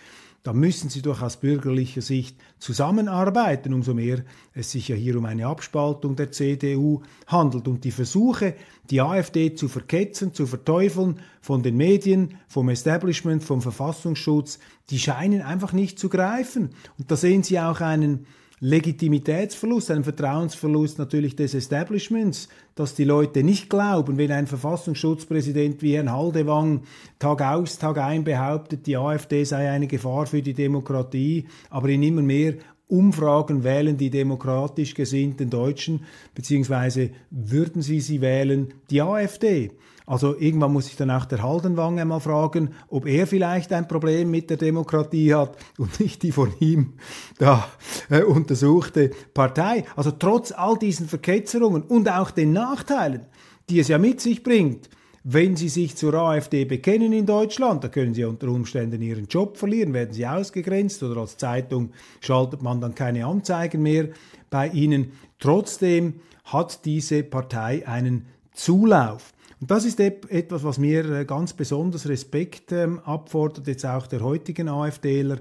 da 0.49 0.55
müssen 0.55 0.89
sie 0.89 1.03
doch 1.03 1.21
aus 1.21 1.37
bürgerlicher 1.37 2.01
Sicht 2.01 2.35
zusammenarbeiten, 2.59 3.75
umso 3.75 3.93
mehr 3.93 4.25
es 4.55 4.71
sich 4.71 4.89
ja 4.89 4.97
hier 4.97 5.19
um 5.19 5.27
eine 5.27 5.47
Abspaltung 5.47 6.17
der 6.17 6.33
CDU 6.33 7.03
handelt. 7.27 7.69
Und 7.69 7.85
die 7.85 7.91
Versuche, 7.91 8.55
die 8.89 9.03
AfD 9.03 9.55
zu 9.55 9.69
verketzen, 9.69 10.33
zu 10.33 10.47
verteufeln 10.47 11.21
von 11.43 11.63
den 11.63 11.77
Medien, 11.77 12.39
vom 12.47 12.71
Establishment, 12.71 13.45
vom 13.45 13.61
Verfassungsschutz, 13.61 14.59
die 14.89 14.99
scheinen 14.99 15.43
einfach 15.43 15.75
nicht 15.75 15.99
zu 15.99 16.09
greifen. 16.09 16.71
Und 16.97 17.11
da 17.11 17.17
sehen 17.17 17.43
Sie 17.43 17.61
auch 17.61 17.83
einen 17.83 18.25
Legitimitätsverlust, 18.61 19.91
einen 19.91 20.05
Vertrauensverlust 20.05 20.99
natürlich 20.99 21.37
des 21.37 21.55
Establishments, 21.55 22.49
dass 22.75 22.95
die 22.95 23.05
Leute 23.05 23.45
nicht 23.45 23.71
glauben, 23.71 24.19
wenn 24.19 24.33
ein 24.33 24.47
Verfassungsschutzpräsident 24.47 25.81
wie 25.83 25.95
Herrn 25.95 26.11
Haldewang 26.11 26.83
Tag 27.19 27.41
aus, 27.43 27.79
Tag 27.79 27.99
ein 27.99 28.25
behauptet, 28.25 28.87
die 28.87 28.97
AfD 28.97 29.45
sei 29.45 29.71
eine 29.71 29.87
Gefahr 29.87 30.27
für 30.27 30.43
die 30.43 30.55
Demokratie, 30.55 31.47
aber 31.71 31.89
in 31.89 32.03
immer 32.03 32.23
mehr 32.23 32.55
Umfragen 32.89 33.65
wählen 33.65 33.97
die 33.97 34.11
demokratisch 34.11 34.95
gesinnten 34.95 35.51
Deutschen, 35.51 36.05
beziehungsweise 36.35 37.11
würden 37.31 37.83
sie 37.83 38.01
sie 38.01 38.21
wählen, 38.21 38.73
die 38.91 39.03
AfD. 39.03 39.73
Also 40.09 40.35
irgendwann 40.39 40.73
muss 40.73 40.89
ich 40.89 40.97
dann 40.97 41.11
auch 41.11 41.27
der 41.27 41.43
Haldenwang 41.43 42.01
einmal 42.01 42.21
fragen, 42.21 42.71
ob 42.89 43.07
er 43.07 43.27
vielleicht 43.27 43.75
ein 43.75 43.87
Problem 43.87 44.31
mit 44.31 44.49
der 44.49 44.57
Demokratie 44.57 45.35
hat 45.35 45.59
und 45.77 46.01
nicht 46.01 46.23
die 46.23 46.33
von 46.33 46.51
ihm 46.61 46.95
da 47.37 47.69
äh, 48.09 48.23
untersuchte 48.23 49.11
Partei. 49.35 49.85
Also 49.97 50.13
trotz 50.13 50.51
all 50.51 50.79
diesen 50.79 51.09
Verketzerungen 51.09 51.83
und 51.83 52.09
auch 52.11 52.31
den 52.31 52.55
Nachteilen, 52.55 53.27
die 53.69 53.81
es 53.81 53.89
ja 53.89 53.99
mit 53.99 54.23
sich 54.23 54.43
bringt, 54.43 54.89
wenn 55.25 55.57
Sie 55.57 55.69
sich 55.69 55.95
zur 55.95 56.15
AfD 56.15 56.65
bekennen 56.65 57.13
in 57.13 57.27
Deutschland, 57.27 57.85
da 57.85 57.89
können 57.89 58.15
Sie 58.15 58.25
unter 58.25 58.49
Umständen 58.49 59.03
Ihren 59.03 59.27
Job 59.27 59.59
verlieren, 59.59 59.93
werden 59.93 60.15
Sie 60.15 60.27
ausgegrenzt 60.27 61.03
oder 61.03 61.21
als 61.21 61.37
Zeitung 61.37 61.91
schaltet 62.21 62.63
man 62.63 62.81
dann 62.81 62.95
keine 62.95 63.27
Anzeigen 63.27 63.83
mehr 63.83 64.09
bei 64.49 64.69
Ihnen. 64.69 65.13
Trotzdem 65.39 66.21
hat 66.45 66.87
diese 66.87 67.25
Partei 67.25 67.87
einen 67.87 68.25
Zulauf. 68.55 69.35
Und 69.61 69.71
das 69.71 69.85
ist 69.85 69.99
etwas, 69.99 70.63
was 70.63 70.79
mir 70.79 71.05
äh, 71.11 71.25
ganz 71.25 71.53
besonders 71.53 72.09
Respekt 72.09 72.71
ähm, 72.71 73.01
abfordert, 73.01 73.67
jetzt 73.67 73.85
auch 73.85 74.07
der 74.07 74.21
heutigen 74.21 74.69
AfDler. 74.69 75.39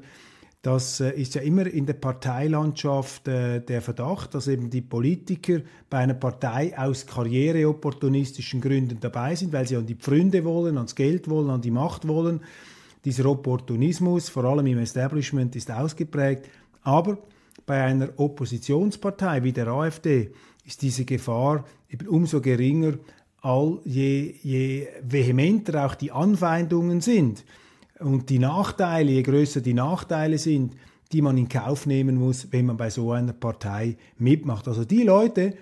Das 0.63 0.99
äh, 0.99 1.11
ist 1.11 1.35
ja 1.35 1.41
immer 1.41 1.67
in 1.67 1.85
der 1.85 1.93
Parteilandschaft 1.93 3.27
äh, 3.27 3.61
der 3.61 3.81
Verdacht, 3.81 4.33
dass 4.33 4.47
eben 4.47 4.71
die 4.71 4.81
Politiker 4.81 5.61
bei 5.89 5.99
einer 5.99 6.15
Partei 6.15 6.77
aus 6.77 7.05
karriereopportunistischen 7.05 8.59
Gründen 8.59 8.99
dabei 8.99 9.35
sind, 9.35 9.53
weil 9.53 9.67
sie 9.67 9.77
an 9.77 9.85
die 9.85 9.95
Pfründe 9.95 10.43
wollen, 10.43 10.77
ans 10.77 10.95
Geld 10.95 11.29
wollen, 11.29 11.51
an 11.51 11.61
die 11.61 11.71
Macht 11.71 12.07
wollen. 12.07 12.41
Dieser 13.05 13.27
Opportunismus, 13.27 14.29
vor 14.29 14.45
allem 14.45 14.65
im 14.65 14.79
Establishment, 14.79 15.55
ist 15.55 15.69
ausgeprägt. 15.69 16.49
Aber 16.81 17.19
bei 17.67 17.83
einer 17.83 18.09
Oppositionspartei 18.17 19.43
wie 19.43 19.53
der 19.53 19.67
AfD 19.67 20.31
ist 20.65 20.81
diese 20.81 21.05
Gefahr 21.05 21.65
eben 21.89 22.07
umso 22.07 22.41
geringer, 22.41 22.93
all 23.47 23.79
je, 23.85 24.35
je 24.43 24.87
vehementer 25.01 25.85
auch 25.85 25.95
die 25.95 26.11
Anfeindungen 26.11 26.99
sind 26.99 27.45
und 27.99 28.29
die 28.29 28.39
Nachteile, 28.39 29.11
je 29.11 29.23
größer 29.23 29.61
die 29.61 29.73
Nachteile 29.73 30.37
sind, 30.37 30.75
die 31.13 31.21
man 31.21 31.37
in 31.37 31.47
Kauf 31.47 31.85
nehmen 31.85 32.17
muss, 32.17 32.51
wenn 32.51 32.65
man 32.65 32.75
bei 32.75 32.89
so 32.89 33.13
einer 33.13 33.31
Partei 33.31 33.95
mitmacht. 34.17 34.67
Also 34.67 34.83
die 34.83 35.03
Leute, 35.03 35.53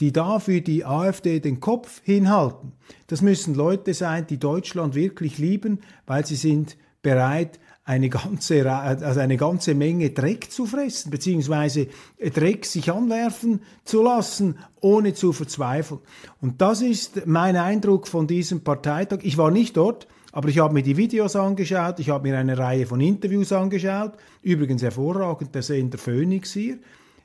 die 0.00 0.12
da 0.12 0.38
für 0.38 0.60
die 0.60 0.84
AfD 0.84 1.40
den 1.40 1.60
Kopf 1.60 2.02
hinhalten, 2.04 2.72
das 3.06 3.22
müssen 3.22 3.54
Leute 3.54 3.94
sein, 3.94 4.26
die 4.26 4.38
Deutschland 4.38 4.94
wirklich 4.94 5.38
lieben, 5.38 5.80
weil 6.06 6.26
sie 6.26 6.36
sind 6.36 6.76
bereit, 7.02 7.58
eine 7.90 8.08
ganze, 8.08 8.70
also 8.70 9.18
eine 9.18 9.36
ganze 9.36 9.74
Menge 9.74 10.10
Dreck 10.10 10.52
zu 10.52 10.64
fressen, 10.64 11.10
beziehungsweise 11.10 11.88
Dreck 12.32 12.64
sich 12.64 12.92
anwerfen 12.92 13.62
zu 13.82 14.04
lassen, 14.04 14.58
ohne 14.80 15.12
zu 15.12 15.32
verzweifeln. 15.32 15.98
Und 16.40 16.60
das 16.60 16.82
ist 16.82 17.26
mein 17.26 17.56
Eindruck 17.56 18.06
von 18.06 18.28
diesem 18.28 18.60
Parteitag. 18.60 19.18
Ich 19.22 19.36
war 19.38 19.50
nicht 19.50 19.76
dort, 19.76 20.06
aber 20.30 20.48
ich 20.48 20.60
habe 20.60 20.72
mir 20.72 20.84
die 20.84 20.96
Videos 20.96 21.34
angeschaut, 21.34 21.98
ich 21.98 22.10
habe 22.10 22.28
mir 22.28 22.38
eine 22.38 22.56
Reihe 22.56 22.86
von 22.86 23.00
Interviews 23.00 23.50
angeschaut, 23.50 24.12
übrigens 24.40 24.82
hervorragend 24.82 25.52
der 25.52 25.62
Sender 25.62 25.98
Phoenix 25.98 26.52
hier, 26.52 26.78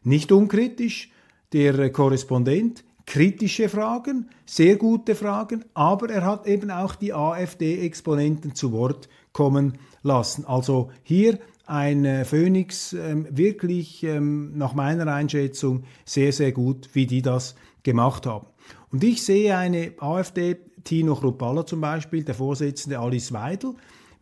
nicht 0.04 0.32
unkritisch, 0.32 1.12
der 1.54 1.92
Korrespondent, 1.92 2.84
kritische 3.06 3.70
Fragen, 3.70 4.30
sehr 4.48 4.78
gute 4.78 5.14
Fragen, 5.14 5.64
aber 5.76 6.10
er 6.10 6.26
hat 6.26 6.48
eben 6.48 6.72
auch 6.72 6.96
die 6.96 7.14
AfD-Exponenten 7.14 8.56
zu 8.56 8.72
Wort 8.72 9.08
kommen 9.36 9.80
lassen. 10.02 10.46
Also 10.46 10.92
hier 11.04 11.40
ein 11.66 12.06
äh, 12.06 12.24
Phoenix 12.24 12.94
ähm, 12.94 13.28
wirklich 13.30 14.02
ähm, 14.04 14.58
nach 14.58 14.74
meiner 14.74 15.14
Einschätzung 15.14 15.84
sehr, 16.06 16.32
sehr 16.32 16.54
gut, 16.54 16.90
wie 16.94 17.06
die 17.06 17.22
das 17.22 17.56
gemacht 17.84 18.26
haben. 18.26 18.48
Und 18.92 19.04
ich 19.04 19.24
sehe 19.24 19.58
eine 19.58 19.92
AfD, 20.00 20.56
Tino 20.86 21.16
Chrupalla 21.16 21.66
zum 21.66 21.82
Beispiel, 21.82 22.24
der 22.24 22.36
Vorsitzende 22.36 22.98
Alice 22.98 23.34
Weidel, 23.34 23.74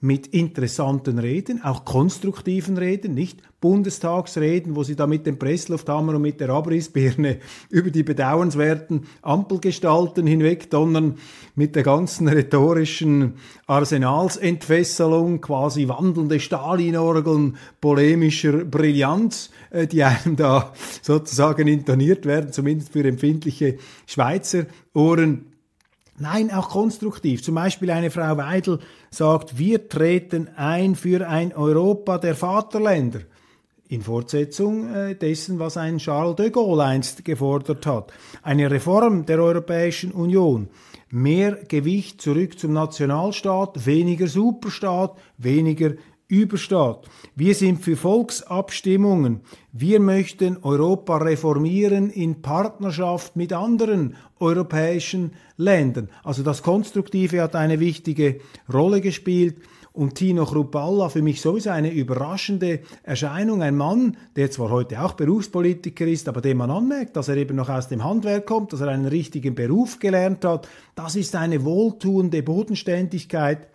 mit 0.04 0.28
interessanten 0.28 1.18
Reden, 1.18 1.64
auch 1.64 1.86
konstruktiven 1.86 2.78
Reden, 2.78 3.14
nicht 3.14 3.40
Bundestagsreden, 3.62 4.76
wo 4.76 4.84
sie 4.84 4.98
da 4.98 5.08
mit 5.08 5.26
dem 5.26 5.40
Presslufthammer 5.40 6.16
und 6.16 6.24
mit 6.24 6.42
der 6.42 6.50
Abrissbirne 6.50 7.38
über 7.70 7.90
die 7.90 8.04
bedauernswerten 8.04 9.06
Ampelgestalten 9.22 10.28
hinweg 10.28 10.70
donnern, 10.70 11.16
mit 11.56 11.78
der 11.78 11.84
ganzen 11.84 12.28
rhetorischen 12.28 13.36
Arsenalsentfesselung, 13.66 15.40
quasi 15.40 15.88
wandelnde 15.88 16.42
Stalinorgeln 16.42 17.56
polemischer 17.80 18.66
Brillanz, 18.66 19.52
äh, 19.70 19.88
die 19.88 20.04
einem 20.04 20.36
da 20.36 20.74
sozusagen 21.02 21.70
intoniert 21.70 22.26
werden, 22.26 22.52
zumindest 22.52 22.92
für 22.92 23.06
empfindliche 23.06 23.78
Schweizer 24.06 24.66
Ohren. 24.94 25.53
Nein, 26.20 26.52
auch 26.52 26.70
konstruktiv. 26.70 27.42
Zum 27.42 27.56
Beispiel 27.56 27.90
eine 27.90 28.12
Frau 28.12 28.38
Weidel 28.38 28.80
sagt, 29.10 29.58
wir 29.58 29.90
treten 29.90 30.48
ein 30.56 30.96
für 30.96 31.28
ein 31.28 31.54
Europa 31.54 32.20
der 32.20 32.36
Vaterländer. 32.36 33.22
In 33.88 34.02
Fortsetzung 34.02 34.94
äh, 34.94 35.16
dessen, 35.16 35.60
was 35.60 35.78
ein 35.78 35.98
Charles 35.98 36.36
de 36.36 36.50
Gaulle 36.50 36.84
einst 36.84 37.26
gefordert 37.26 37.86
hat. 37.86 38.14
Eine 38.42 38.70
Reform 38.70 39.26
der 39.26 39.40
Europäischen 39.40 40.12
Union. 40.12 40.70
Mehr 41.10 41.60
Gewicht 41.68 42.22
zurück 42.22 42.58
zum 42.58 42.74
Nationalstaat, 42.74 43.86
weniger 43.86 44.28
Superstaat, 44.28 45.16
weniger 45.38 45.92
Überstaat. 46.34 47.08
Wir 47.36 47.54
sind 47.54 47.84
für 47.84 47.96
Volksabstimmungen. 47.96 49.42
Wir 49.72 50.00
möchten 50.00 50.58
Europa 50.64 51.18
reformieren 51.18 52.10
in 52.10 52.42
Partnerschaft 52.42 53.36
mit 53.36 53.54
anderen 53.54 54.16
europäischen 54.40 55.34
Ländern. 55.58 56.10
Also 56.24 56.42
das 56.42 56.64
Konstruktive 56.64 57.40
hat 57.42 57.56
eine 57.56 57.80
wichtige 57.80 58.40
Rolle 58.72 59.00
gespielt. 59.00 59.58
Und 59.96 60.16
Tino 60.16 60.46
Chrupalla, 60.46 61.10
für 61.10 61.22
mich 61.22 61.40
sowieso 61.40 61.70
eine 61.70 61.92
überraschende 61.92 62.80
Erscheinung. 63.04 63.62
Ein 63.62 63.78
Mann, 63.78 64.18
der 64.36 64.50
zwar 64.50 64.72
heute 64.72 65.04
auch 65.04 65.14
Berufspolitiker 65.14 66.08
ist, 66.08 66.28
aber 66.28 66.42
dem 66.42 66.58
man 66.58 66.72
anmerkt, 66.72 67.16
dass 67.16 67.28
er 67.28 67.38
eben 67.38 67.56
noch 67.56 67.70
aus 67.70 67.90
dem 67.90 68.04
Handwerk 68.04 68.48
kommt, 68.48 68.74
dass 68.74 68.82
er 68.82 68.88
einen 68.88 69.06
richtigen 69.06 69.54
Beruf 69.54 70.00
gelernt 70.00 70.46
hat. 70.46 70.68
Das 70.96 71.16
ist 71.16 71.36
eine 71.36 71.64
wohltuende 71.64 72.42
Bodenständigkeit, 72.42 73.68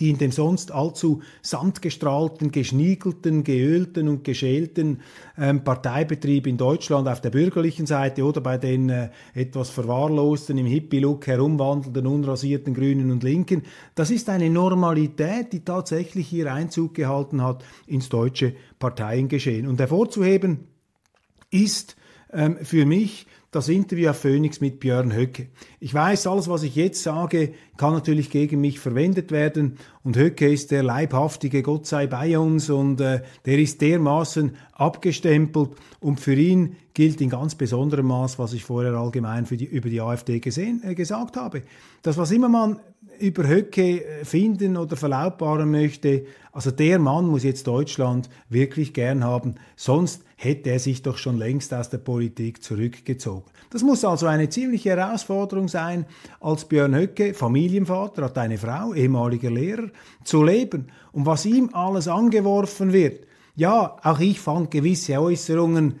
die 0.00 0.10
in 0.10 0.18
dem 0.18 0.30
sonst 0.30 0.72
allzu 0.72 1.22
sandgestrahlten, 1.42 2.50
geschniegelten, 2.50 3.44
geölten 3.44 4.08
und 4.08 4.24
geschälten 4.24 5.00
ähm, 5.38 5.64
Parteibetrieb 5.64 6.46
in 6.46 6.56
Deutschland 6.56 7.08
auf 7.08 7.20
der 7.20 7.30
bürgerlichen 7.30 7.86
Seite 7.86 8.24
oder 8.24 8.40
bei 8.40 8.58
den 8.58 8.88
äh, 8.88 9.10
etwas 9.34 9.70
verwahrlosten, 9.70 10.58
im 10.58 10.66
Hippie-Look 10.66 11.26
herumwandelnden, 11.26 12.06
unrasierten 12.06 12.74
Grünen 12.74 13.10
und 13.10 13.22
Linken, 13.22 13.62
das 13.94 14.10
ist 14.10 14.28
eine 14.28 14.50
Normalität, 14.50 15.52
die 15.52 15.64
tatsächlich 15.64 16.28
hier 16.28 16.52
Einzug 16.52 16.94
gehalten 16.94 17.42
hat 17.42 17.64
ins 17.86 18.08
deutsche 18.08 18.54
Parteiengeschehen. 18.78 19.66
Und 19.66 19.80
hervorzuheben 19.80 20.66
ist 21.50 21.96
ähm, 22.32 22.58
für 22.62 22.86
mich 22.86 23.26
das 23.56 23.68
Interview 23.68 24.10
auf 24.10 24.18
Phoenix 24.18 24.60
mit 24.60 24.80
Björn 24.80 25.14
Höcke. 25.14 25.48
Ich 25.80 25.94
weiß, 25.94 26.26
alles, 26.26 26.46
was 26.48 26.62
ich 26.62 26.76
jetzt 26.76 27.02
sage, 27.02 27.54
kann 27.78 27.94
natürlich 27.94 28.28
gegen 28.28 28.60
mich 28.60 28.78
verwendet 28.78 29.30
werden 29.30 29.78
und 30.04 30.18
Höcke 30.18 30.52
ist 30.52 30.70
der 30.70 30.82
leibhaftige 30.82 31.62
Gott 31.62 31.86
sei 31.86 32.06
bei 32.06 32.38
uns 32.38 32.68
und 32.68 33.00
äh, 33.00 33.22
der 33.46 33.58
ist 33.58 33.80
dermaßen 33.80 34.56
abgestempelt 34.72 35.70
und 36.00 36.20
für 36.20 36.34
ihn 36.34 36.76
gilt 36.92 37.22
in 37.22 37.30
ganz 37.30 37.54
besonderem 37.54 38.06
Maß, 38.06 38.38
was 38.38 38.52
ich 38.52 38.62
vorher 38.62 38.92
allgemein 38.92 39.46
die, 39.46 39.64
über 39.64 39.88
die 39.88 40.02
AfD 40.02 40.38
gesehen, 40.38 40.82
äh, 40.84 40.94
gesagt 40.94 41.38
habe. 41.38 41.62
Das, 42.02 42.18
was 42.18 42.30
immer 42.32 42.50
man 42.50 42.78
über 43.20 43.46
Höcke 43.46 44.04
äh, 44.04 44.24
finden 44.24 44.76
oder 44.76 44.96
verlautbaren 44.96 45.70
möchte, 45.70 46.26
also 46.52 46.70
der 46.70 46.98
Mann 46.98 47.26
muss 47.26 47.42
jetzt 47.42 47.66
Deutschland 47.66 48.30
wirklich 48.48 48.94
gern 48.94 49.24
haben, 49.24 49.56
sonst 49.76 50.22
hätte 50.36 50.70
er 50.70 50.78
sich 50.78 51.02
doch 51.02 51.18
schon 51.18 51.36
längst 51.36 51.74
aus 51.74 51.90
der 51.90 51.98
Politik 51.98 52.62
zurückgezogen. 52.62 53.44
Das 53.70 53.82
muss 53.82 54.04
also 54.04 54.26
eine 54.26 54.48
ziemliche 54.48 54.90
Herausforderung 54.90 55.68
sein, 55.68 56.06
als 56.40 56.64
Björn 56.64 56.94
Höcke, 56.94 57.34
Familienvater, 57.34 58.24
hat 58.24 58.38
eine 58.38 58.58
Frau, 58.58 58.94
ehemaliger 58.94 59.50
Lehrer, 59.50 59.88
zu 60.24 60.42
leben. 60.42 60.86
Und 61.12 61.26
was 61.26 61.44
ihm 61.46 61.70
alles 61.72 62.08
angeworfen 62.08 62.92
wird, 62.92 63.26
ja, 63.54 63.96
auch 64.02 64.20
ich 64.20 64.40
fand 64.40 64.70
gewisse 64.70 65.20
Äußerungen 65.20 66.00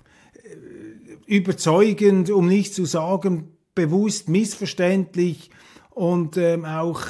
überzeugend, 1.31 2.29
um 2.29 2.47
nicht 2.47 2.73
zu 2.73 2.83
sagen 2.83 3.55
bewusst 3.73 4.27
missverständlich 4.27 5.49
und 5.91 6.35
ähm, 6.35 6.65
auch 6.65 7.03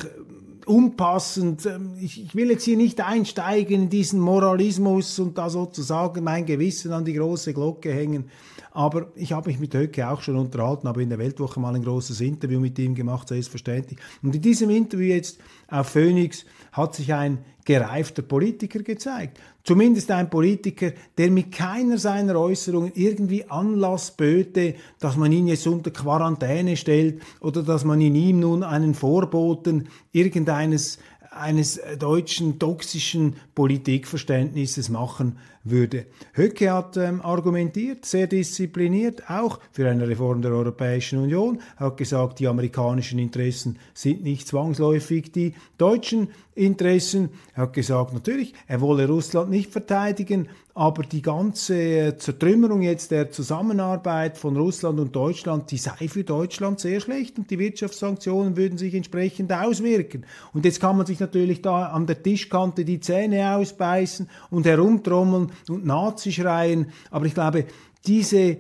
unpassend. 0.68 1.66
Ähm, 1.66 1.98
ich, 2.00 2.24
ich, 2.24 2.36
will 2.36 2.52
jetzt 2.52 2.64
hier 2.64 2.78
nicht 2.78 3.02
einsteigen 3.02 3.84
in 3.84 3.90
diesen 3.90 4.20
Moralismus 4.20 5.18
und 5.18 5.40
da 5.40 5.50
sozusagen 5.50 6.24
mein 6.24 6.46
Gewissen 6.46 6.94
an 6.94 7.04
die 7.04 7.14
große 7.14 7.52
Glocke 7.56 7.92
hängen. 7.92 8.30
Aber 8.72 9.12
ich 9.16 9.34
habe 9.34 9.50
mich 9.50 9.60
mit 9.60 9.74
Höcke 9.74 10.10
auch 10.10 10.22
schon 10.22 10.38
unterhalten, 10.38 10.88
habe 10.88 11.04
in 11.04 11.10
der 11.10 11.20
Weltwoche 11.20 11.60
mal 11.60 11.76
ein 11.76 11.84
großes 11.84 12.22
Interview 12.22 12.60
mit 12.60 12.80
ihm 12.80 12.96
gemacht, 12.96 13.28
selbstverständlich. 13.28 14.00
Und 14.24 14.34
in 14.34 14.42
diesem 14.42 14.70
Interview 14.70 15.08
jetzt 15.08 15.40
auf 15.68 15.90
Phoenix 15.90 16.46
hat 16.72 16.96
sich 16.96 17.14
ein 17.14 17.40
gereifter 17.66 18.22
Politiker 18.22 18.80
gezeigt. 18.80 19.40
Zumindest 19.64 20.10
ein 20.10 20.30
Politiker, 20.30 20.92
der 21.18 21.30
mit 21.30 21.52
keiner 21.52 21.98
seiner 21.98 22.36
Äußerungen 22.40 22.92
irgendwie 22.96 23.48
Anlass 23.50 24.12
böte, 24.12 24.76
dass 25.00 25.18
man 25.18 25.32
ihn 25.32 25.48
jetzt 25.48 25.68
unter 25.68 25.92
Quarantäne 25.92 26.76
stellt 26.76 27.22
oder 27.42 27.62
dass 27.62 27.86
man 27.86 28.02
in 28.02 28.16
ihm 28.16 28.40
nun 28.40 28.64
einen 28.64 28.96
Vorboten 28.96 29.90
irgendeines 30.12 30.98
eines 31.42 31.82
deutschen 32.00 32.60
toxischen 32.60 33.36
Politikverständnisses 33.56 34.90
machen 34.90 35.38
würde. 35.64 36.06
Höcke 36.34 36.72
hat 36.72 36.98
ähm, 36.98 37.22
argumentiert, 37.22 38.06
sehr 38.06 38.28
diszipliniert, 38.28 39.30
auch 39.30 39.60
für 39.72 39.90
eine 39.90 40.08
Reform 40.08 40.42
der 40.42 40.52
Europäischen 40.52 41.20
Union, 41.20 41.62
hat 41.78 41.98
gesagt, 41.98 42.40
die 42.40 42.48
amerikanischen 42.48 43.20
Interessen 43.20 43.78
sind 43.94 44.24
nicht 44.24 44.48
zwangsläufig 44.48 45.32
die 45.32 45.54
deutschen 45.78 46.30
Interessen. 46.62 47.30
Er 47.56 47.64
hat 47.64 47.74
gesagt, 47.74 48.14
natürlich, 48.14 48.54
er 48.68 48.82
wolle 48.82 49.08
Russland 49.08 49.50
nicht 49.50 49.72
verteidigen, 49.72 50.48
aber 50.74 51.04
die 51.04 51.22
ganze 51.22 51.76
äh, 51.76 52.18
Zertrümmerung 52.18 52.82
jetzt 52.82 53.12
der 53.12 53.32
Zusammenarbeit 53.32 54.38
von 54.38 54.56
Russland 54.56 55.00
und 55.00 55.16
Deutschland, 55.16 55.70
die 55.72 55.78
sei 55.78 56.08
für 56.08 56.24
Deutschland 56.24 56.80
sehr 56.80 57.02
schlecht 57.02 57.38
und 57.38 57.50
die 57.50 57.60
Wirtschaftssanktionen 57.60 58.56
würden 58.56 58.78
sich 58.78 58.94
entsprechend 58.94 59.52
auswirken. 59.52 60.26
Und 60.54 60.64
jetzt 60.66 60.80
kann 60.80 60.98
man 60.98 61.06
sich 61.06 61.20
natürlich 61.20 61.62
da 61.62 61.88
an 61.88 62.08
der 62.08 62.22
Tischkante 62.22 62.86
die 62.86 63.00
Zähne 63.00 63.56
ausbeißen 63.56 64.30
und 64.50 64.66
herumtrommeln 64.66 65.52
und 65.68 65.86
Nazi 65.86 66.32
schreien, 66.32 66.92
aber 67.10 67.26
ich 67.26 67.34
glaube, 67.34 67.66
diese 68.06 68.58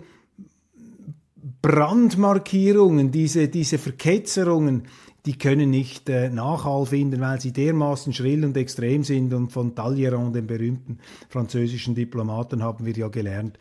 Brandmarkierungen, 1.62 3.12
diese, 3.12 3.48
diese 3.48 3.78
Verketzerungen, 3.78 4.84
die 5.26 5.38
können 5.38 5.70
nicht 5.70 6.10
äh, 6.10 6.30
Nachhall 6.30 6.86
finden, 6.86 7.22
weil 7.22 7.40
sie 7.40 7.52
dermaßen 7.52 8.14
schrill 8.14 8.44
und 8.44 8.58
extrem 8.58 9.04
sind. 9.04 9.34
Und 9.34 9.52
von 9.52 9.76
Talleyrand, 9.76 10.36
dem 10.36 10.48
berühmten 10.48 11.00
französischen 11.30 11.94
Diplomaten, 11.94 12.64
haben 12.64 12.86
wir 12.86 12.94
ja 12.94 13.08
gelernt, 13.08 13.60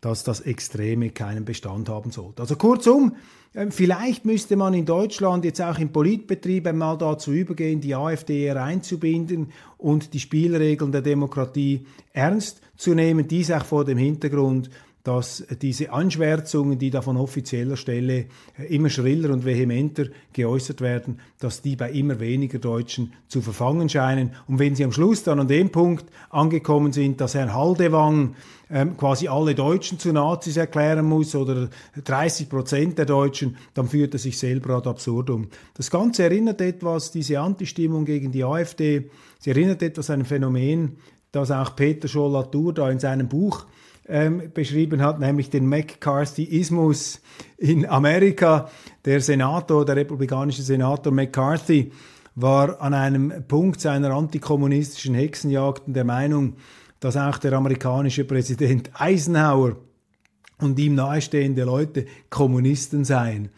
dass 0.00 0.24
das 0.24 0.40
Extreme 0.40 1.10
keinen 1.10 1.44
Bestand 1.44 1.88
haben 1.88 2.10
sollte. 2.10 2.42
Also 2.42 2.56
kurzum, 2.56 3.16
äh, 3.52 3.70
vielleicht 3.70 4.24
müsste 4.24 4.56
man 4.56 4.72
in 4.72 4.86
Deutschland 4.86 5.44
jetzt 5.44 5.60
auch 5.60 5.78
im 5.78 5.92
Politbetrieb 5.92 6.66
einmal 6.66 6.96
dazu 6.96 7.32
übergehen, 7.32 7.80
die 7.80 7.94
AfD 7.94 8.50
einzubinden 8.50 9.52
und 9.76 10.14
die 10.14 10.20
Spielregeln 10.20 10.92
der 10.92 11.02
Demokratie 11.02 11.86
ernst 12.12 12.62
zu 12.76 12.94
nehmen. 12.94 13.28
Dies 13.28 13.50
auch 13.50 13.64
vor 13.64 13.84
dem 13.84 13.98
Hintergrund, 13.98 14.70
dass 15.04 15.44
diese 15.60 15.92
Anschwärzungen, 15.92 16.78
die 16.78 16.88
da 16.88 17.02
von 17.02 17.18
offizieller 17.18 17.76
Stelle 17.76 18.24
immer 18.70 18.88
schriller 18.88 19.30
und 19.34 19.44
vehementer 19.44 20.06
geäußert 20.32 20.80
werden, 20.80 21.20
dass 21.38 21.60
die 21.60 21.76
bei 21.76 21.90
immer 21.90 22.20
weniger 22.20 22.58
Deutschen 22.58 23.12
zu 23.28 23.42
verfangen 23.42 23.90
scheinen. 23.90 24.30
Und 24.48 24.58
wenn 24.58 24.74
sie 24.74 24.82
am 24.82 24.92
Schluss 24.92 25.22
dann 25.22 25.40
an 25.40 25.48
dem 25.48 25.68
Punkt 25.68 26.06
angekommen 26.30 26.92
sind, 26.92 27.20
dass 27.20 27.34
Herr 27.34 27.52
Haldewang 27.52 28.34
ähm, 28.70 28.96
quasi 28.96 29.28
alle 29.28 29.54
Deutschen 29.54 29.98
zu 29.98 30.10
Nazis 30.10 30.56
erklären 30.56 31.04
muss 31.04 31.34
oder 31.34 31.68
30 32.02 32.48
Prozent 32.48 32.96
der 32.96 33.04
Deutschen, 33.04 33.58
dann 33.74 33.88
führt 33.88 34.14
er 34.14 34.18
sich 34.18 34.38
selber 34.38 34.76
ad 34.76 34.88
absurdum. 34.88 35.48
Das 35.74 35.90
Ganze 35.90 36.22
erinnert 36.22 36.62
etwas, 36.62 37.10
diese 37.10 37.40
Antistimmung 37.40 38.06
gegen 38.06 38.32
die 38.32 38.42
AfD, 38.42 39.10
sie 39.38 39.50
erinnert 39.50 39.82
etwas 39.82 40.08
an 40.08 40.20
ein 40.20 40.24
Phänomen, 40.24 40.96
das 41.30 41.50
auch 41.50 41.76
Peter 41.76 42.08
Scholl-Latour 42.08 42.72
da 42.72 42.90
in 42.90 43.00
seinem 43.00 43.28
Buch 43.28 43.66
ähm, 44.06 44.50
beschrieben 44.52 45.02
hat, 45.02 45.18
nämlich 45.20 45.50
den 45.50 45.66
McCarthyismus 45.66 47.20
in 47.56 47.86
Amerika. 47.86 48.70
Der 49.04 49.20
Senator, 49.20 49.84
der 49.84 49.96
republikanische 49.96 50.62
Senator 50.62 51.12
McCarthy, 51.12 51.92
war 52.34 52.80
an 52.80 52.94
einem 52.94 53.44
Punkt 53.46 53.80
seiner 53.80 54.10
antikommunistischen 54.10 55.14
Hexenjagden 55.14 55.94
der 55.94 56.04
Meinung, 56.04 56.56
dass 57.00 57.16
auch 57.16 57.38
der 57.38 57.52
amerikanische 57.52 58.24
Präsident 58.24 58.90
Eisenhower 58.94 59.76
und 60.58 60.78
ihm 60.78 60.94
nahestehende 60.94 61.64
Leute 61.64 62.06
Kommunisten 62.30 63.04
seien. 63.04 63.50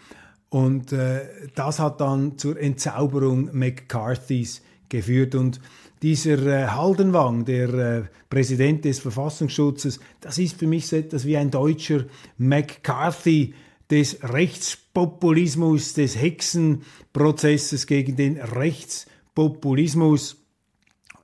Und 0.49 0.93
äh, 0.93 1.23
das 1.55 1.79
hat 1.79 2.01
dann 2.01 2.39
zur 2.39 2.59
Entzauberung 2.59 3.51
McCarthys 3.53 4.63
geführt. 4.89 5.35
Und 5.35 5.61
dieser 6.03 6.39
äh, 6.47 6.67
Haldenwang, 6.69 7.45
der 7.45 7.69
äh, 7.75 8.03
Präsident 8.29 8.85
des 8.85 8.99
Verfassungsschutzes, 8.99 10.01
das 10.21 10.39
ist 10.39 10.59
für 10.59 10.67
mich 10.67 10.87
so 10.87 10.97
etwas 10.97 11.25
wie 11.25 11.37
ein 11.37 11.51
deutscher 11.51 12.05
McCarthy 12.39 13.55
des 13.91 14.19
Rechtspopulismus, 14.23 15.95
des 15.95 16.21
Hexenprozesses 16.21 17.87
gegen 17.87 18.17
den 18.17 18.37
Rechtspopulismus. 18.39 20.37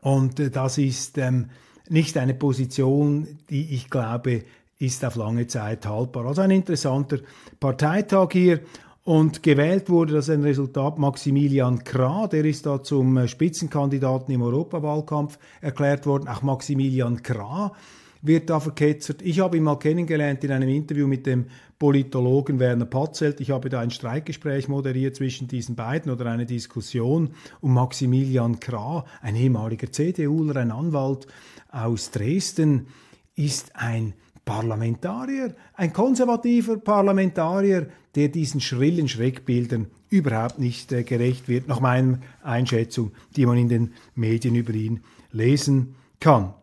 Und 0.00 0.40
äh, 0.40 0.50
das 0.50 0.78
ist 0.78 1.18
ähm, 1.18 1.50
nicht 1.88 2.16
eine 2.16 2.34
Position, 2.34 3.38
die 3.50 3.74
ich 3.74 3.90
glaube, 3.90 4.44
ist 4.78 5.04
auf 5.04 5.16
lange 5.16 5.46
Zeit 5.46 5.86
haltbar. 5.86 6.26
Also 6.26 6.42
ein 6.42 6.50
interessanter 6.50 7.18
Parteitag 7.60 8.30
hier. 8.32 8.60
Und 9.04 9.42
gewählt 9.42 9.90
wurde 9.90 10.14
das 10.14 10.30
ein 10.30 10.42
Resultat 10.42 10.96
Maximilian 10.96 11.82
Krah, 11.82 12.28
der 12.28 12.44
ist 12.44 12.66
da 12.66 12.82
zum 12.82 13.16
äh, 13.16 13.26
Spitzenkandidaten 13.26 14.32
im 14.32 14.42
Europawahlkampf 14.42 15.38
erklärt 15.60 16.06
worden. 16.06 16.28
Auch 16.28 16.42
Maximilian 16.42 17.20
Krah 17.20 17.72
wird 18.22 18.48
da 18.48 18.60
verketzert. 18.60 19.20
Ich 19.22 19.40
habe 19.40 19.56
ihn 19.56 19.64
mal 19.64 19.80
kennengelernt 19.80 20.44
in 20.44 20.52
einem 20.52 20.68
Interview 20.68 21.08
mit 21.08 21.26
dem 21.26 21.46
Politologen 21.80 22.60
Werner 22.60 22.84
Patzelt. 22.84 23.40
Ich 23.40 23.50
habe 23.50 23.68
da 23.68 23.80
ein 23.80 23.90
Streitgespräch 23.90 24.68
moderiert 24.68 25.16
zwischen 25.16 25.48
diesen 25.48 25.74
beiden 25.74 26.12
oder 26.12 26.26
eine 26.26 26.46
Diskussion. 26.46 27.30
Und 27.60 27.72
Maximilian 27.72 28.60
Krah, 28.60 29.04
ein 29.20 29.34
ehemaliger 29.34 29.90
CDUler, 29.90 30.54
ein 30.54 30.70
Anwalt 30.70 31.26
aus 31.72 32.12
Dresden, 32.12 32.86
ist 33.34 33.74
ein 33.74 34.14
Parlamentarier, 34.44 35.54
ein 35.74 35.92
konservativer 35.92 36.76
Parlamentarier, 36.76 37.88
der 38.14 38.28
diesen 38.28 38.60
schrillen 38.60 39.08
Schreckbildern 39.08 39.86
überhaupt 40.10 40.58
nicht 40.58 40.92
äh, 40.92 41.04
gerecht 41.04 41.48
wird, 41.48 41.68
nach 41.68 41.80
meiner 41.80 42.18
Einschätzung, 42.42 43.12
die 43.36 43.46
man 43.46 43.56
in 43.56 43.68
den 43.68 43.94
Medien 44.14 44.54
über 44.54 44.74
ihn 44.74 45.00
lesen 45.30 45.94
kann. 46.20 46.54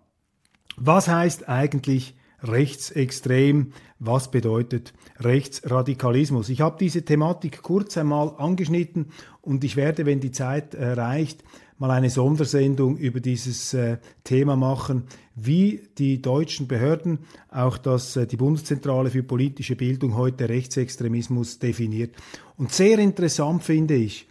Was 0.77 1.07
heißt 1.07 1.49
eigentlich 1.49 2.15
rechtsextrem? 2.41 3.73
Was 3.97 4.31
bedeutet 4.31 4.93
Rechtsradikalismus? 5.19 6.49
Ich 6.49 6.61
habe 6.61 6.77
diese 6.79 7.03
Thematik 7.03 7.63
kurz 7.63 7.97
einmal 7.97 8.33
angeschnitten 8.37 9.07
und 9.41 9.63
ich 9.63 9.75
werde, 9.75 10.05
wenn 10.05 10.19
die 10.19 10.31
Zeit 10.31 10.73
äh, 10.73 10.91
reicht, 10.91 11.43
mal 11.79 11.91
eine 11.91 12.09
Sondersendung 12.09 12.97
über 12.97 13.21
dieses 13.21 13.73
äh, 13.73 13.97
Thema 14.23 14.55
machen, 14.55 15.03
wie 15.35 15.81
die 15.97 16.21
deutschen 16.21 16.67
Behörden, 16.67 17.19
auch 17.49 17.77
das, 17.77 18.15
äh, 18.17 18.27
die 18.27 18.37
Bundeszentrale 18.37 19.09
für 19.09 19.23
politische 19.23 19.75
Bildung 19.75 20.15
heute 20.15 20.49
Rechtsextremismus 20.49 21.57
definiert. 21.57 22.15
Und 22.57 22.73
sehr 22.73 22.99
interessant 22.99 23.63
finde 23.63 23.95
ich, 23.95 24.27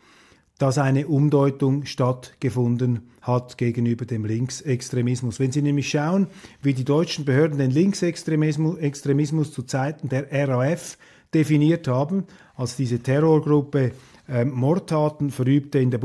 dass 0.58 0.76
eine 0.76 1.06
Umdeutung 1.06 1.87
stattgefunden 1.87 3.08
hat 3.22 3.56
gegenüber 3.58 4.04
dem 4.04 4.24
Linksextremismus. 4.24 5.40
Wenn 5.40 5.52
Sie 5.52 5.62
nämlich 5.62 5.88
schauen, 5.88 6.26
wie 6.62 6.74
die 6.74 6.84
deutschen 6.84 7.24
Behörden 7.24 7.58
den 7.58 7.70
Linksextremismus 7.70 8.78
Extremismus 8.78 9.52
zu 9.52 9.62
Zeiten 9.62 10.08
der 10.08 10.30
RAF 10.48 10.98
definiert 11.32 11.88
haben, 11.88 12.24
als 12.56 12.76
diese 12.76 12.98
Terrorgruppe 12.98 13.92
äh, 14.28 14.44
Mordtaten 14.44 15.30
verübte 15.30 15.78
in 15.78 15.90
der 15.90 15.98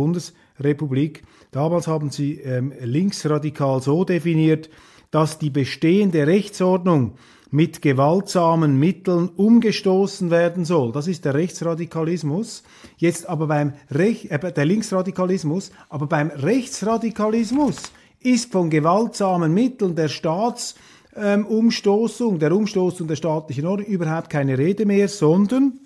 Bundesrepublik, 0.57 1.23
Damals 1.51 1.87
haben 1.87 2.09
sie 2.09 2.39
ähm, 2.39 2.73
linksradikal 2.81 3.79
so 3.79 4.03
definiert, 4.03 4.71
dass 5.11 5.37
die 5.37 5.51
bestehende 5.51 6.25
Rechtsordnung 6.25 7.13
mit 7.51 7.83
gewaltsamen 7.83 8.79
Mitteln 8.79 9.29
umgestoßen 9.29 10.31
werden 10.31 10.65
soll. 10.65 10.91
Das 10.91 11.07
ist 11.07 11.25
der 11.25 11.35
Rechtsradikalismus. 11.35 12.63
Jetzt 12.97 13.29
aber 13.29 13.45
beim 13.45 13.73
Rech 13.91 14.31
äh, 14.31 14.51
der 14.51 14.65
Linksradikalismus, 14.65 15.71
aber 15.89 16.07
beim 16.07 16.31
Rechtsradikalismus 16.31 17.75
ist 18.19 18.51
von 18.51 18.71
gewaltsamen 18.71 19.53
Mitteln 19.53 19.95
der 19.95 20.07
Staatsumstoßung, 20.07 22.33
ähm, 22.33 22.39
der 22.39 22.51
Umstoßung 22.51 23.07
der 23.07 23.15
staatlichen 23.15 23.67
Ordnung 23.67 23.87
überhaupt 23.87 24.31
keine 24.31 24.57
Rede 24.57 24.87
mehr, 24.87 25.07
sondern 25.07 25.79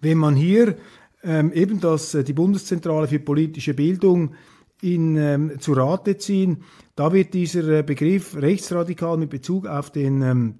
wenn 0.00 0.16
man 0.16 0.34
hier 0.34 0.76
ähm, 1.22 1.52
eben, 1.52 1.80
dass 1.80 2.14
äh, 2.14 2.24
die 2.24 2.32
Bundeszentrale 2.32 3.08
für 3.08 3.18
politische 3.18 3.74
Bildung 3.74 4.34
in, 4.82 5.16
ähm, 5.16 5.58
zu 5.58 5.72
Rate 5.72 6.18
ziehen. 6.18 6.64
Da 6.94 7.12
wird 7.12 7.34
dieser 7.34 7.78
äh, 7.78 7.82
Begriff 7.82 8.36
rechtsradikal 8.36 9.16
mit 9.16 9.30
Bezug 9.30 9.66
auf 9.66 9.90
den, 9.90 10.22
ähm, 10.22 10.54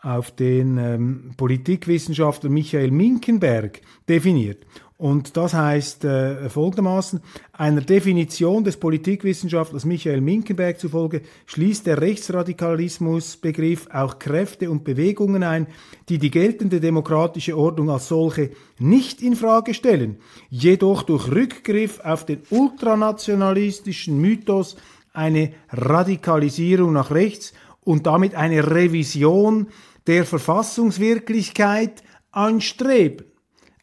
auf 0.00 0.30
den 0.30 0.78
ähm, 0.78 1.30
Politikwissenschaftler 1.36 2.50
Michael 2.50 2.90
Minkenberg 2.90 3.80
definiert. 4.08 4.66
Und 4.96 5.36
das 5.36 5.54
heißt 5.54 6.04
äh, 6.04 6.48
folgendermaßen, 6.48 7.20
einer 7.52 7.80
Definition 7.80 8.62
des 8.62 8.76
Politikwissenschaftlers 8.76 9.84
Michael 9.84 10.20
Minkenberg 10.20 10.78
zufolge 10.78 11.22
schließt 11.46 11.86
der 11.86 12.00
Rechtsradikalismusbegriff 12.00 13.88
auch 13.92 14.20
Kräfte 14.20 14.70
und 14.70 14.84
Bewegungen 14.84 15.42
ein, 15.42 15.66
die 16.08 16.18
die 16.18 16.30
geltende 16.30 16.78
demokratische 16.80 17.58
Ordnung 17.58 17.90
als 17.90 18.06
solche 18.06 18.50
nicht 18.78 19.20
in 19.20 19.34
Frage 19.34 19.74
stellen, 19.74 20.18
jedoch 20.48 21.02
durch 21.02 21.28
Rückgriff 21.28 21.98
auf 21.98 22.24
den 22.24 22.42
ultranationalistischen 22.50 24.20
Mythos 24.20 24.76
eine 25.12 25.54
Radikalisierung 25.70 26.92
nach 26.92 27.10
rechts 27.10 27.52
und 27.82 28.06
damit 28.06 28.36
eine 28.36 28.70
Revision 28.70 29.66
der 30.06 30.24
Verfassungswirklichkeit 30.24 32.04
anstreben. 32.30 33.33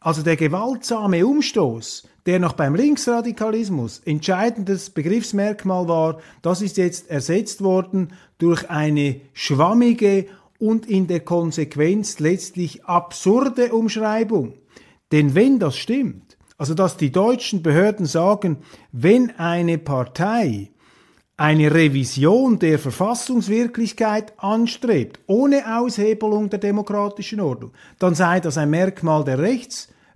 Also 0.02 0.22
der 0.22 0.36
gewaltsame 0.36 1.24
Umstoß, 1.24 2.08
der 2.26 2.40
noch 2.40 2.54
beim 2.54 2.74
Linksradikalismus 2.74 4.00
entscheidendes 4.04 4.90
Begriffsmerkmal 4.90 5.86
war, 5.86 6.18
das 6.42 6.60
ist 6.60 6.76
jetzt 6.76 7.08
ersetzt 7.08 7.62
worden 7.62 8.12
durch 8.38 8.68
eine 8.68 9.20
schwammige 9.32 10.26
und 10.58 10.86
in 10.86 11.06
der 11.06 11.20
Konsequenz 11.20 12.18
letztlich 12.18 12.84
absurde 12.84 13.72
Umschreibung. 13.72 14.54
Denn 15.12 15.34
wenn 15.36 15.58
das 15.58 15.76
stimmt, 15.76 16.36
also 16.58 16.74
dass 16.74 16.96
die 16.96 17.12
deutschen 17.12 17.62
Behörden 17.62 18.06
sagen, 18.06 18.58
wenn 18.90 19.30
eine 19.38 19.78
Partei 19.78 20.70
eine 21.36 21.74
Revision 21.74 22.58
der 22.58 22.78
Verfassungswirklichkeit 22.78 24.32
anstrebt, 24.38 25.20
ohne 25.26 25.78
Aushebelung 25.78 26.50
der 26.50 26.60
demokratischen 26.60 27.40
Ordnung, 27.40 27.72
dann 27.98 28.14
sei 28.14 28.38
das 28.38 28.58
ein 28.58 28.70
Merkmal 28.70 29.24
der 29.24 29.40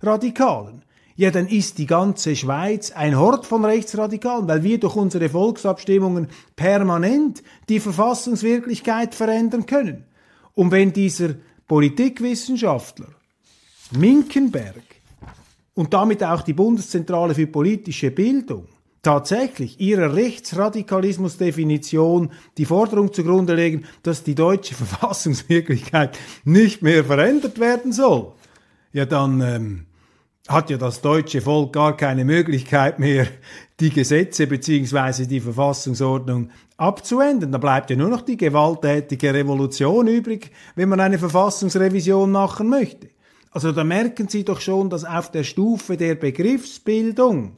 Rechtsradikalen. 0.01 0.83
Ja, 1.15 1.31
dann 1.31 1.47
ist 1.47 1.79
die 1.79 1.87
ganze 1.87 2.35
Schweiz 2.35 2.91
ein 2.91 3.17
Hort 3.17 3.47
von 3.47 3.65
Rechtsradikalen, 3.65 4.47
weil 4.47 4.61
wir 4.61 4.79
durch 4.79 4.95
unsere 4.95 5.29
Volksabstimmungen 5.29 6.27
permanent 6.55 7.41
die 7.69 7.79
Verfassungswirklichkeit 7.79 9.15
verändern 9.15 9.65
können. 9.65 10.05
Und 10.53 10.69
wenn 10.71 10.93
dieser 10.93 11.29
Politikwissenschaftler 11.67 13.07
Minkenberg 13.97 14.83
und 15.73 15.91
damit 15.93 16.23
auch 16.23 16.43
die 16.43 16.53
Bundeszentrale 16.53 17.33
für 17.33 17.47
politische 17.47 18.11
Bildung 18.11 18.67
tatsächlich 19.01 19.79
ihrer 19.79 20.13
Rechtsradikalismusdefinition 20.13 22.29
die 22.57 22.65
Forderung 22.65 23.11
zugrunde 23.11 23.55
legen, 23.55 23.85
dass 24.03 24.23
die 24.23 24.35
deutsche 24.35 24.75
Verfassungswirklichkeit 24.75 26.15
nicht 26.43 26.83
mehr 26.83 27.03
verändert 27.03 27.59
werden 27.59 27.91
soll, 27.91 28.33
ja 28.93 29.05
dann, 29.05 29.41
ähm, 29.41 29.86
hat 30.47 30.69
ja 30.69 30.77
das 30.77 31.01
deutsche 31.01 31.41
Volk 31.41 31.73
gar 31.73 31.97
keine 31.97 32.23
Möglichkeit 32.23 32.99
mehr, 32.99 33.27
die 33.79 33.89
Gesetze 33.89 34.47
beziehungsweise 34.47 35.27
die 35.27 35.41
Verfassungsordnung 35.41 36.49
abzuändern. 36.77 37.51
Da 37.51 37.57
bleibt 37.57 37.89
ja 37.89 37.95
nur 37.95 38.09
noch 38.09 38.21
die 38.21 38.37
gewalttätige 38.37 39.33
Revolution 39.33 40.07
übrig, 40.07 40.51
wenn 40.75 40.89
man 40.89 40.99
eine 40.99 41.19
Verfassungsrevision 41.19 42.31
machen 42.31 42.69
möchte. 42.69 43.09
Also 43.51 43.71
da 43.71 43.83
merken 43.83 44.27
Sie 44.27 44.45
doch 44.45 44.61
schon, 44.61 44.89
dass 44.89 45.03
auf 45.03 45.31
der 45.31 45.43
Stufe 45.43 45.97
der 45.97 46.15
Begriffsbildung 46.15 47.57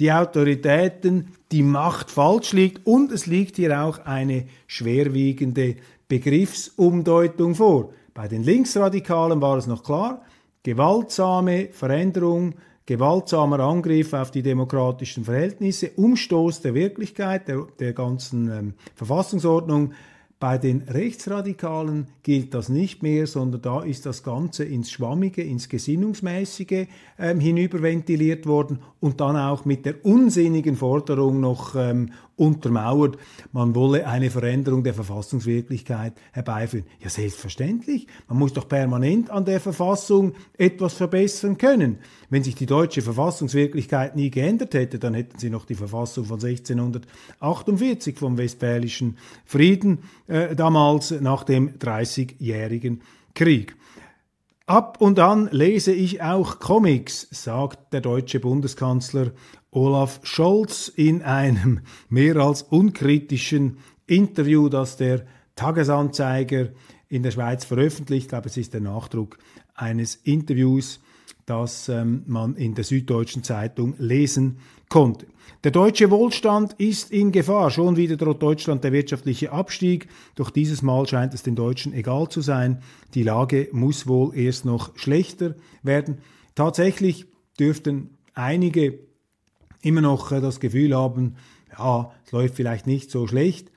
die 0.00 0.12
Autoritäten 0.12 1.28
die 1.52 1.62
Macht 1.62 2.10
falsch 2.10 2.52
liegt 2.52 2.86
und 2.86 3.12
es 3.12 3.26
liegt 3.26 3.56
hier 3.56 3.82
auch 3.82 4.04
eine 4.04 4.46
schwerwiegende 4.66 5.76
Begriffsumdeutung 6.08 7.54
vor. 7.54 7.92
Bei 8.14 8.28
den 8.28 8.42
Linksradikalen 8.42 9.40
war 9.40 9.56
es 9.56 9.66
noch 9.66 9.84
klar, 9.84 10.22
gewaltsame 10.62 11.68
Veränderung, 11.72 12.54
gewaltsamer 12.86 13.60
Angriff 13.60 14.12
auf 14.12 14.30
die 14.30 14.42
demokratischen 14.42 15.24
Verhältnisse, 15.24 15.90
Umstoß 15.96 16.60
der 16.62 16.74
Wirklichkeit, 16.74 17.48
der, 17.48 17.66
der 17.78 17.92
ganzen 17.92 18.50
ähm, 18.50 18.74
Verfassungsordnung, 18.94 19.92
bei 20.42 20.58
den 20.58 20.82
Rechtsradikalen 20.88 22.08
gilt 22.24 22.52
das 22.52 22.68
nicht 22.68 23.04
mehr, 23.04 23.28
sondern 23.28 23.62
da 23.62 23.82
ist 23.84 24.06
das 24.06 24.24
Ganze 24.24 24.64
ins 24.64 24.90
Schwammige, 24.90 25.40
ins 25.40 25.68
Gesinnungsmäßige 25.68 26.88
ähm, 27.16 27.38
hinüberventiliert 27.38 28.44
worden 28.48 28.80
und 28.98 29.20
dann 29.20 29.36
auch 29.36 29.64
mit 29.64 29.86
der 29.86 30.04
unsinnigen 30.04 30.74
Forderung 30.74 31.38
noch 31.38 31.76
ähm, 31.76 32.10
untermauert, 32.42 33.16
man 33.52 33.74
wolle 33.74 34.06
eine 34.06 34.30
Veränderung 34.30 34.82
der 34.82 34.94
Verfassungswirklichkeit 34.94 36.14
herbeiführen. 36.32 36.86
Ja, 37.00 37.08
selbstverständlich. 37.08 38.08
Man 38.28 38.38
muss 38.38 38.52
doch 38.52 38.68
permanent 38.68 39.30
an 39.30 39.44
der 39.44 39.60
Verfassung 39.60 40.34
etwas 40.58 40.94
verbessern 40.94 41.56
können. 41.56 41.98
Wenn 42.30 42.42
sich 42.42 42.56
die 42.56 42.66
deutsche 42.66 43.02
Verfassungswirklichkeit 43.02 44.16
nie 44.16 44.30
geändert 44.30 44.74
hätte, 44.74 44.98
dann 44.98 45.14
hätten 45.14 45.38
sie 45.38 45.50
noch 45.50 45.64
die 45.64 45.76
Verfassung 45.76 46.24
von 46.24 46.40
1648 46.40 48.18
vom 48.18 48.36
Westfälischen 48.38 49.18
Frieden, 49.44 50.00
äh, 50.26 50.56
damals 50.56 51.12
nach 51.12 51.44
dem 51.44 51.78
Dreißigjährigen 51.78 53.02
Krieg. 53.34 53.76
Ab 54.66 55.00
und 55.00 55.18
an 55.18 55.48
lese 55.50 55.92
ich 55.92 56.22
auch 56.22 56.60
Comics, 56.60 57.26
sagt 57.32 57.92
der 57.92 58.00
deutsche 58.00 58.38
Bundeskanzler 58.38 59.32
Olaf 59.72 60.20
Scholz 60.22 60.86
in 60.88 61.22
einem 61.22 61.80
mehr 62.08 62.36
als 62.36 62.62
unkritischen 62.62 63.78
Interview, 64.06 64.68
das 64.68 64.96
der 64.96 65.26
Tagesanzeiger 65.56 66.68
in 67.08 67.24
der 67.24 67.32
Schweiz 67.32 67.64
veröffentlicht. 67.64 68.26
Ich 68.26 68.28
glaube, 68.28 68.48
es 68.48 68.56
ist 68.56 68.72
der 68.72 68.80
Nachdruck 68.80 69.38
eines 69.74 70.14
Interviews, 70.14 71.00
das 71.44 71.88
ähm, 71.88 72.22
man 72.26 72.54
in 72.54 72.74
der 72.74 72.84
Süddeutschen 72.84 73.42
Zeitung 73.42 73.94
lesen 73.98 74.58
konnte. 74.88 75.26
Der 75.64 75.70
deutsche 75.70 76.10
Wohlstand 76.10 76.74
ist 76.74 77.12
in 77.12 77.30
Gefahr. 77.30 77.70
Schon 77.70 77.96
wieder 77.96 78.16
droht 78.16 78.42
Deutschland 78.42 78.82
der 78.82 78.92
wirtschaftliche 78.92 79.52
Abstieg. 79.52 80.08
Doch 80.34 80.50
dieses 80.50 80.82
Mal 80.82 81.06
scheint 81.06 81.34
es 81.34 81.42
den 81.42 81.54
Deutschen 81.54 81.92
egal 81.92 82.28
zu 82.28 82.40
sein. 82.40 82.82
Die 83.14 83.22
Lage 83.22 83.68
muss 83.72 84.06
wohl 84.06 84.36
erst 84.36 84.64
noch 84.64 84.96
schlechter 84.96 85.54
werden. 85.82 86.18
Tatsächlich 86.54 87.26
dürften 87.58 88.10
einige 88.34 88.98
immer 89.82 90.00
noch 90.00 90.32
äh, 90.32 90.40
das 90.40 90.60
Gefühl 90.60 90.96
haben, 90.96 91.36
ja, 91.78 92.12
es 92.24 92.32
läuft 92.32 92.56
vielleicht 92.56 92.86
nicht 92.86 93.10
so 93.10 93.26
schlecht, 93.26 93.70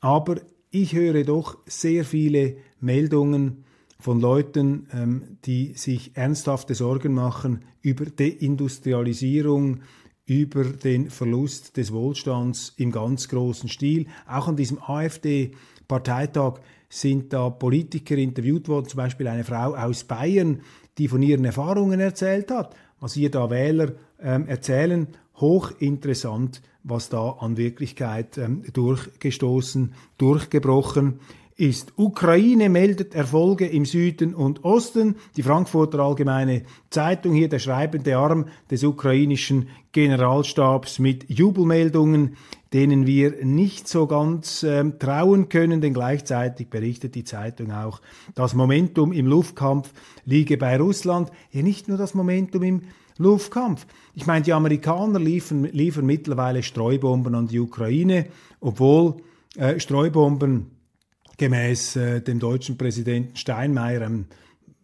aber 0.00 0.36
ich 0.70 0.92
höre 0.92 1.24
doch 1.24 1.58
sehr 1.66 2.04
viele 2.04 2.56
Meldungen 2.80 3.64
von 4.00 4.20
Leuten, 4.20 4.86
ähm, 4.92 5.38
die 5.44 5.72
sich 5.74 6.16
ernsthafte 6.16 6.74
Sorgen 6.74 7.14
machen 7.14 7.64
über 7.80 8.04
Deindustrialisierung, 8.06 9.80
über 10.28 10.64
den 10.64 11.10
Verlust 11.10 11.76
des 11.76 11.92
Wohlstands 11.92 12.74
im 12.76 12.92
ganz 12.92 13.28
großen 13.28 13.68
Stil. 13.68 14.06
Auch 14.28 14.46
an 14.46 14.56
diesem 14.56 14.78
AfD-Parteitag 14.80 16.60
sind 16.90 17.32
da 17.32 17.50
Politiker 17.50 18.16
interviewt 18.16 18.68
worden, 18.68 18.88
zum 18.88 18.98
Beispiel 18.98 19.26
eine 19.26 19.44
Frau 19.44 19.74
aus 19.74 20.04
Bayern, 20.04 20.60
die 20.98 21.08
von 21.08 21.22
ihren 21.22 21.44
Erfahrungen 21.44 21.98
erzählt 21.98 22.50
hat, 22.50 22.76
was 23.00 23.16
ihr 23.16 23.30
da 23.30 23.50
Wähler 23.50 23.92
ähm, 24.20 24.46
erzählen 24.46 25.08
hochinteressant, 25.36 26.62
was 26.84 27.08
da 27.08 27.30
an 27.40 27.56
Wirklichkeit 27.56 28.38
ähm, 28.38 28.64
durchgestoßen, 28.72 29.94
durchgebrochen 30.18 31.20
ist. 31.58 31.92
Ukraine 31.96 32.68
meldet 32.68 33.14
Erfolge 33.14 33.66
im 33.66 33.84
Süden 33.84 34.32
und 34.32 34.64
Osten. 34.64 35.16
Die 35.36 35.42
Frankfurter 35.42 35.98
Allgemeine 35.98 36.62
Zeitung 36.88 37.34
hier, 37.34 37.48
der 37.48 37.58
schreibende 37.58 38.16
Arm 38.16 38.46
des 38.70 38.84
ukrainischen 38.84 39.68
Generalstabs 39.90 41.00
mit 41.00 41.28
Jubelmeldungen, 41.28 42.36
denen 42.72 43.06
wir 43.06 43.44
nicht 43.44 43.88
so 43.88 44.06
ganz 44.06 44.62
ähm, 44.62 45.00
trauen 45.00 45.48
können, 45.48 45.80
denn 45.80 45.94
gleichzeitig 45.94 46.68
berichtet 46.68 47.16
die 47.16 47.24
Zeitung 47.24 47.72
auch, 47.72 48.00
das 48.36 48.54
Momentum 48.54 49.10
im 49.12 49.26
Luftkampf 49.26 49.92
liege 50.24 50.58
bei 50.58 50.76
Russland. 50.76 51.32
Ja, 51.50 51.62
nicht 51.62 51.88
nur 51.88 51.98
das 51.98 52.14
Momentum 52.14 52.62
im 52.62 52.82
Luftkampf. 53.16 53.84
Ich 54.14 54.26
meine, 54.26 54.44
die 54.44 54.52
Amerikaner 54.52 55.18
liefern, 55.18 55.64
liefern 55.64 56.06
mittlerweile 56.06 56.62
Streubomben 56.62 57.34
an 57.34 57.48
die 57.48 57.58
Ukraine, 57.58 58.26
obwohl 58.60 59.16
äh, 59.56 59.80
Streubomben 59.80 60.77
gemäß 61.38 61.96
äh, 61.96 62.20
dem 62.20 62.38
deutschen 62.38 62.76
Präsidenten 62.76 63.36
Steinmeier, 63.36 64.02
ähm, 64.02 64.26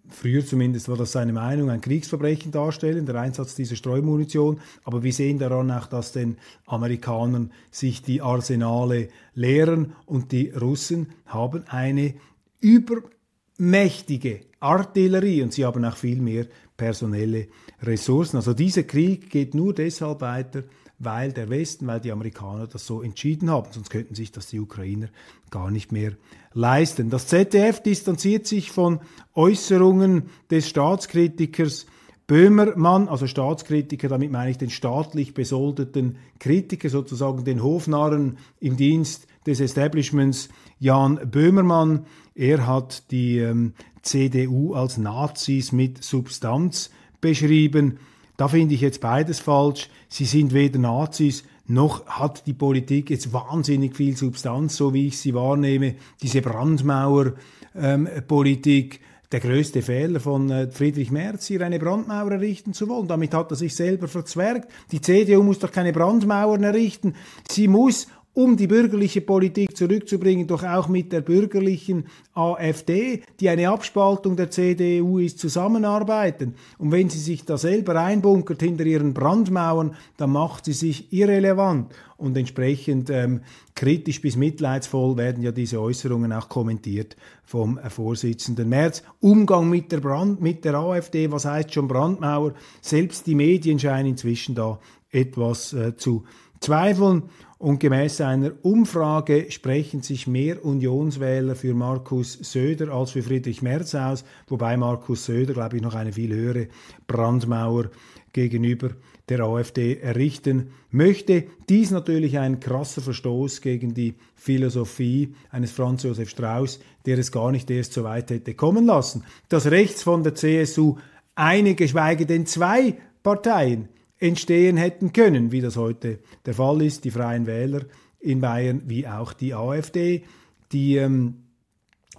früher 0.09 0.47
zumindest 0.47 0.88
war 0.88 0.97
das 0.97 1.12
seine 1.12 1.33
Meinung, 1.33 1.69
ein 1.69 1.81
Kriegsverbrechen 1.81 2.53
darstellen, 2.53 3.05
der 3.05 3.17
Einsatz 3.17 3.55
dieser 3.55 3.77
Streumunition. 3.77 4.61
Aber 4.85 5.03
wir 5.03 5.12
sehen 5.12 5.38
daran 5.38 5.71
auch, 5.71 5.87
dass 5.87 6.12
den 6.12 6.38
Amerikanern 6.67 7.51
sich 7.71 8.03
die 8.03 8.23
Arsenale 8.23 9.09
leeren 9.35 9.93
und 10.07 10.33
die 10.33 10.51
Russen 10.51 11.09
haben 11.27 11.64
eine 11.69 12.14
übermächtige 12.61 14.40
Artillerie 14.61 15.43
und 15.43 15.53
sie 15.53 15.64
haben 15.64 15.85
auch 15.85 15.97
viel 15.97 16.21
mehr 16.21 16.47
personelle 16.77 17.49
Ressourcen. 17.83 18.37
Also 18.37 18.55
dieser 18.55 18.85
Krieg 18.85 19.29
geht 19.31 19.55
nur 19.55 19.75
deshalb 19.75 20.21
weiter, 20.21 20.62
weil 20.98 21.33
der 21.33 21.50
Westen, 21.50 21.87
weil 21.87 22.00
die 22.00 22.12
Amerikaner 22.12 22.66
das 22.66 22.87
so 22.87 23.02
entschieden 23.02 23.50
haben. 23.50 23.68
Sonst 23.72 23.90
könnten 23.90 24.14
sich 24.14 24.33
das 24.33 24.46
die 24.46 24.61
Ukrainer 24.61 25.09
gar 25.50 25.70
nicht 25.70 25.92
mehr 25.92 26.12
leisten. 26.52 27.11
Das 27.11 27.26
ZDF 27.26 27.83
distanziert 27.83 28.46
sich 28.46 28.70
von 28.70 29.00
Äußerungen 29.35 30.30
des 30.50 30.68
Staatskritikers 30.68 31.87
Böhmermann, 32.26 33.09
also 33.09 33.26
Staatskritiker, 33.26 34.09
damit 34.09 34.30
meine 34.30 34.50
ich 34.50 34.57
den 34.57 34.70
staatlich 34.70 35.35
besoldeten 35.35 36.16
Kritiker, 36.38 36.88
sozusagen 36.88 37.44
den 37.44 37.62
Hofnarren 37.62 38.38
im 38.61 38.78
Dienst 38.78 39.26
des 39.46 39.61
Establishments, 39.61 40.48
Jan 40.78 41.20
Böhmermann. 41.30 42.07
Er 42.35 42.66
hat 42.66 43.11
die 43.11 43.38
ähm, 43.40 43.74
CDU 44.00 44.72
als 44.72 44.96
Nazis 44.96 45.70
mit 45.72 46.02
Substanz 46.02 46.90
beschrieben. 47.20 47.98
Da 48.37 48.49
finde 48.49 48.75
ich 48.75 48.81
jetzt 48.81 49.01
beides 49.01 49.40
falsch. 49.40 49.88
Sie 50.09 50.25
sind 50.25 50.53
weder 50.53 50.79
Nazis 50.79 51.44
noch 51.66 52.07
hat 52.07 52.47
die 52.47 52.53
Politik 52.53 53.09
jetzt 53.09 53.33
wahnsinnig 53.33 53.97
viel 53.97 54.14
Substanz, 54.16 54.77
so 54.77 54.92
wie 54.92 55.07
ich 55.07 55.18
sie 55.18 55.33
wahrnehme. 55.35 55.94
Diese 56.23 56.42
Brandmauer-Politik. 56.42 58.94
Ähm, 58.94 59.01
der 59.33 59.40
größte 59.40 59.81
Fehler 59.83 60.20
von 60.20 60.49
äh, 60.49 60.70
Friedrich 60.70 61.11
Merz, 61.11 61.47
hier 61.47 61.62
eine 61.62 61.81
Brandmauer 61.81 62.31
errichten 62.31 62.73
zu 62.73 62.88
wollen. 62.88 63.09
Damit 63.09 63.35
hat 63.35 63.51
er 63.51 63.57
sich 63.57 63.75
selber 63.75 64.07
verzwergt. 64.07 64.70
Die 64.92 65.01
CDU 65.01 65.42
muss 65.42 65.59
doch 65.59 65.73
keine 65.73 65.92
Brandmauern 65.92 66.62
errichten. 66.62 67.14
Sie 67.51 67.66
muss 67.66 68.07
um 68.35 68.57
die 68.57 68.66
bürgerliche 68.66 69.20
Politik 69.20 69.77
zurückzubringen, 69.77 70.49
doch 70.49 70.64
auch 70.64 70.88
mit 70.88 71.12
der 71.12 71.20
bürgerlichen 71.20 72.07
AfD, 72.35 73.23
die 73.38 73.49
eine 73.49 73.68
Abspaltung 73.68 74.37
der 74.37 74.51
CDU 74.51 75.20
ist, 75.20 75.38
zusammenarbeiten. 75.38 76.55
Und 76.79 76.90
wenn 76.90 77.09
sie 77.09 77.20
sich 77.20 77.44
da 77.44 77.57
selber 77.57 77.94
einbunkert 78.01 78.61
hinter 78.61 78.85
ihren 78.85 79.14
Brandmauern, 79.14 79.94
dann 80.16 80.31
macht 80.31 80.64
sie 80.64 80.73
sich 80.73 81.12
irrelevant. 81.12 81.94
Und 82.16 82.37
entsprechend 82.37 83.09
ähm, 83.11 83.42
kritisch 83.77 84.20
bis 84.20 84.37
mitleidsvoll 84.37 85.16
werden 85.16 85.42
ja 85.42 85.53
diese 85.53 85.81
Äußerungen 85.81 86.33
auch 86.33 86.49
kommentiert 86.49 87.16
vom 87.44 87.79
Vorsitzenden 87.88 88.68
März. 88.68 89.05
Umgang 89.20 89.70
mit 89.70 89.92
der, 89.92 90.01
Brand, 90.01 90.40
mit 90.40 90.64
der 90.64 90.75
AfD, 90.75 91.31
was 91.31 91.44
heißt 91.44 91.73
schon 91.73 91.87
Brandmauer? 91.87 92.55
Selbst 92.81 93.27
die 93.29 93.35
Medien 93.37 93.79
scheinen 93.79 94.11
inzwischen 94.11 94.57
da 94.57 94.81
etwas 95.11 95.73
äh, 95.73 95.97
zu 95.97 96.25
zweifeln. 96.61 97.25
Und 97.59 97.79
gemäß 97.79 98.21
einer 98.21 98.53
Umfrage 98.62 99.51
sprechen 99.51 100.03
sich 100.03 100.27
mehr 100.27 100.64
Unionswähler 100.64 101.55
für 101.55 101.75
Markus 101.75 102.33
Söder 102.33 102.93
als 102.93 103.12
für 103.12 103.23
Friedrich 103.23 103.62
Merz 103.62 103.95
aus, 103.95 104.25
wobei 104.49 104.77
Markus 104.77 105.25
Söder, 105.27 105.55
glaube 105.55 105.77
ich, 105.77 105.83
noch 105.83 105.95
eine 105.95 106.12
viel 106.12 106.35
höhere 106.35 106.69
Brandmauer 107.07 107.90
gegenüber 108.33 108.90
der 109.29 109.40
AfD 109.40 109.99
errichten 110.01 110.71
möchte. 110.90 111.45
Dies 111.69 111.90
natürlich 111.90 112.38
ein 112.38 112.61
krasser 112.61 113.01
Verstoß 113.01 113.61
gegen 113.61 113.95
die 113.95 114.14
Philosophie 114.35 115.35
eines 115.51 115.71
Franz 115.71 116.03
Josef 116.03 116.29
Strauß, 116.29 116.81
der 117.07 117.19
es 117.19 117.33
gar 117.33 117.51
nicht 117.51 117.71
erst 117.71 117.95
so 117.95 118.05
weit 118.05 118.31
hätte 118.31 118.55
kommen 118.55 118.85
lassen. 118.85 119.25
Dass 119.49 119.71
rechts 119.71 120.03
von 120.03 120.23
der 120.23 120.35
CSU 120.35 120.97
eine, 121.35 121.75
geschweige 121.75 122.27
denn 122.27 122.45
zwei 122.47 122.99
Parteien 123.23 123.88
entstehen 124.18 124.77
hätten 124.77 125.12
können, 125.12 125.53
wie 125.53 125.61
das 125.61 125.77
heute 125.77 126.18
der 126.46 126.55
Fall 126.55 126.83
ist, 126.83 127.05
die 127.05 127.11
Freien 127.11 127.46
Wähler 127.46 127.83
in 128.20 128.40
Bayern 128.40 128.83
wie 128.87 129.07
auch 129.07 129.33
die 129.33 129.55
AfD, 129.55 130.24
die 130.72 130.96
ähm, 130.96 131.44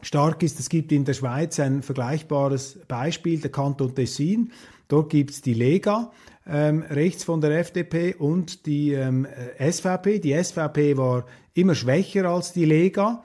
stark 0.01 0.43
ist. 0.43 0.59
Es 0.59 0.69
gibt 0.69 0.91
in 0.91 1.05
der 1.05 1.13
Schweiz 1.13 1.59
ein 1.59 1.81
vergleichbares 1.81 2.79
Beispiel, 2.87 3.39
der 3.39 3.51
Kanton 3.51 3.95
Tessin. 3.95 4.51
Dort 4.87 5.09
gibt 5.09 5.31
es 5.31 5.41
die 5.41 5.55
Lega, 5.55 6.11
ähm, 6.47 6.83
rechts 6.83 7.23
von 7.23 7.41
der 7.41 7.57
FDP 7.59 8.13
und 8.13 8.67
die 8.67 8.93
ähm, 8.93 9.27
SVP. 9.57 10.19
Die 10.19 10.41
SVP 10.41 10.95
war 10.95 11.25
immer 11.55 11.73
schwächer 11.73 12.25
als 12.25 12.53
die 12.53 12.65
Lega. 12.65 13.23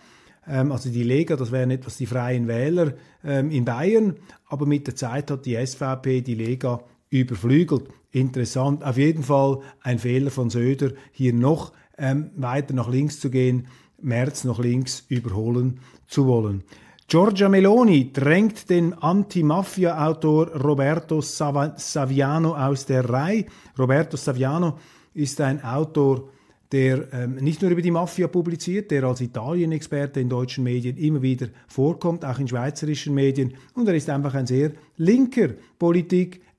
Ähm, 0.48 0.72
also 0.72 0.88
die 0.88 1.02
Lega, 1.02 1.36
das 1.36 1.52
wären 1.52 1.70
etwas 1.70 1.98
die 1.98 2.06
Freien 2.06 2.48
Wähler 2.48 2.94
ähm, 3.22 3.50
in 3.50 3.66
Bayern. 3.66 4.16
Aber 4.46 4.64
mit 4.64 4.86
der 4.86 4.96
Zeit 4.96 5.30
hat 5.30 5.44
die 5.44 5.54
SVP 5.54 6.22
die 6.22 6.34
Lega 6.34 6.82
überflügelt. 7.10 7.88
Interessant. 8.12 8.82
Auf 8.84 8.96
jeden 8.96 9.22
Fall 9.22 9.60
ein 9.82 9.98
Fehler 9.98 10.30
von 10.30 10.50
Söder, 10.50 10.92
hier 11.12 11.32
noch 11.32 11.72
ähm, 11.98 12.30
weiter 12.36 12.74
nach 12.74 12.88
links 12.88 13.20
zu 13.20 13.30
gehen, 13.30 13.66
Merz 14.00 14.44
nach 14.44 14.58
links 14.58 15.04
überholen 15.08 15.80
zu 16.06 16.26
wollen. 16.26 16.64
Giorgia 17.06 17.48
Meloni 17.48 18.12
drängt 18.12 18.70
den 18.70 18.94
Anti-Mafia-Autor 18.94 20.52
Roberto 20.62 21.20
Saviano 21.20 22.54
aus 22.54 22.86
der 22.86 23.08
Reihe. 23.08 23.46
Roberto 23.76 24.16
Saviano 24.16 24.78
ist 25.12 25.40
ein 25.40 25.62
Autor, 25.62 26.28
der 26.70 27.12
ähm, 27.12 27.34
nicht 27.34 27.62
nur 27.62 27.70
über 27.72 27.82
die 27.82 27.90
Mafia 27.90 28.28
publiziert, 28.28 28.92
der 28.92 29.02
als 29.02 29.20
Italien-Experte 29.20 30.20
in 30.20 30.28
deutschen 30.28 30.62
Medien 30.62 30.96
immer 30.98 31.20
wieder 31.20 31.48
vorkommt, 31.66 32.24
auch 32.24 32.38
in 32.38 32.46
schweizerischen 32.46 33.12
Medien. 33.12 33.54
Und 33.74 33.88
er 33.88 33.94
ist 33.94 34.08
einfach 34.08 34.34
ein 34.34 34.46
sehr 34.46 34.70
linker 34.96 35.48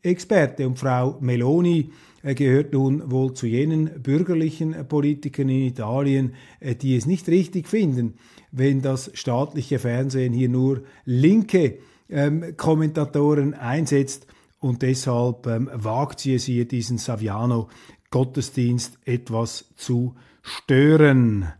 Politikexperte. 0.01 0.67
Und 0.67 0.79
Frau 0.79 1.17
Meloni 1.21 1.91
äh, 2.23 2.35
gehört 2.35 2.73
nun 2.73 3.11
wohl 3.11 3.33
zu 3.33 3.47
jenen 3.47 4.01
bürgerlichen 4.01 4.87
Politikern 4.87 5.49
in 5.49 5.67
Italien, 5.67 6.33
äh, 6.59 6.75
die 6.75 6.95
es 6.95 7.05
nicht 7.05 7.27
richtig 7.27 7.67
finden, 7.67 8.15
wenn 8.51 8.81
das 8.81 9.11
staatliche 9.13 9.79
Fernsehen 9.79 10.33
hier 10.33 10.49
nur 10.49 10.83
linke 11.05 11.79
ähm, 12.09 12.55
Kommentatoren 12.57 13.53
einsetzt 13.53 14.27
und 14.59 14.81
deshalb 14.81 15.47
ähm, 15.47 15.69
wagt 15.73 16.19
sie 16.19 16.35
es 16.35 16.45
hier, 16.45 16.67
diesen 16.67 16.97
Saviano 16.97 17.69
Gottesdienst 18.09 18.99
etwas 19.05 19.73
zu 19.77 20.15
stören. 20.41 21.53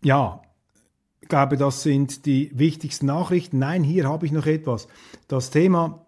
Ja, 0.00 0.40
ich 1.28 1.30
glaube, 1.30 1.58
das 1.58 1.82
sind 1.82 2.24
die 2.24 2.50
wichtigsten 2.54 3.04
Nachrichten. 3.04 3.58
Nein, 3.58 3.84
hier 3.84 4.08
habe 4.08 4.24
ich 4.24 4.32
noch 4.32 4.46
etwas. 4.46 4.88
Das 5.26 5.50
Thema, 5.50 6.06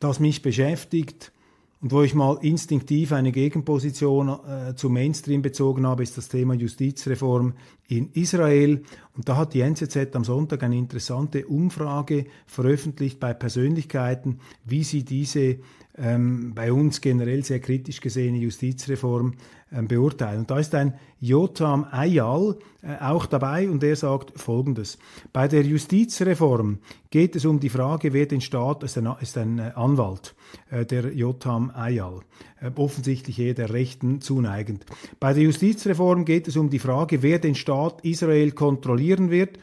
das 0.00 0.20
mich 0.20 0.42
beschäftigt, 0.42 1.32
und 1.80 1.92
wo 1.92 2.02
ich 2.02 2.14
mal 2.14 2.36
instinktiv 2.42 3.12
eine 3.12 3.32
Gegenposition 3.32 4.28
äh, 4.28 4.74
zum 4.74 4.92
Mainstream 4.92 5.40
bezogen 5.40 5.86
habe, 5.86 6.02
ist 6.02 6.18
das 6.18 6.28
Thema 6.28 6.52
Justizreform 6.52 7.54
in 7.88 8.10
Israel. 8.12 8.82
Und 9.14 9.30
da 9.30 9.38
hat 9.38 9.54
die 9.54 9.60
NZZ 9.62 10.14
am 10.14 10.24
Sonntag 10.24 10.62
eine 10.62 10.76
interessante 10.76 11.46
Umfrage 11.46 12.26
veröffentlicht 12.46 13.18
bei 13.18 13.32
Persönlichkeiten, 13.32 14.40
wie 14.66 14.84
sie 14.84 15.04
diese 15.04 15.56
ähm, 15.98 16.52
bei 16.54 16.72
uns 16.72 17.00
generell 17.00 17.44
sehr 17.44 17.60
kritisch 17.60 18.00
gesehene 18.00 18.38
Justizreform 18.38 19.34
ähm, 19.72 19.88
beurteilen. 19.88 20.40
Und 20.40 20.50
da 20.50 20.58
ist 20.58 20.74
ein 20.74 20.94
Jotam 21.20 21.86
Ayal 21.90 22.56
äh, 22.82 23.02
auch 23.02 23.26
dabei 23.26 23.68
und 23.68 23.82
er 23.82 23.96
sagt 23.96 24.38
Folgendes. 24.38 24.98
Bei 25.32 25.48
der 25.48 25.62
Justizreform 25.62 26.78
geht 27.10 27.34
es 27.34 27.44
um 27.44 27.58
die 27.58 27.68
Frage, 27.68 28.12
wer 28.12 28.26
den 28.26 28.40
Staat, 28.40 28.82
ist 28.82 28.98
ein, 28.98 29.08
ist 29.20 29.36
ein 29.38 29.58
äh, 29.58 29.72
Anwalt, 29.74 30.34
äh, 30.70 30.84
der 30.84 31.12
Jotam 31.12 31.70
Ayal, 31.74 32.20
äh, 32.60 32.70
offensichtlich 32.76 33.38
eher 33.38 33.54
der 33.54 33.72
Rechten 33.72 34.20
zuneigend. 34.20 34.86
Bei 35.18 35.32
der 35.32 35.42
Justizreform 35.42 36.24
geht 36.24 36.46
es 36.48 36.56
um 36.56 36.70
die 36.70 36.78
Frage, 36.78 37.22
wer 37.22 37.38
den 37.38 37.54
Staat 37.54 38.04
Israel 38.04 38.52
kontrollieren 38.52 39.30
wird. 39.30 39.58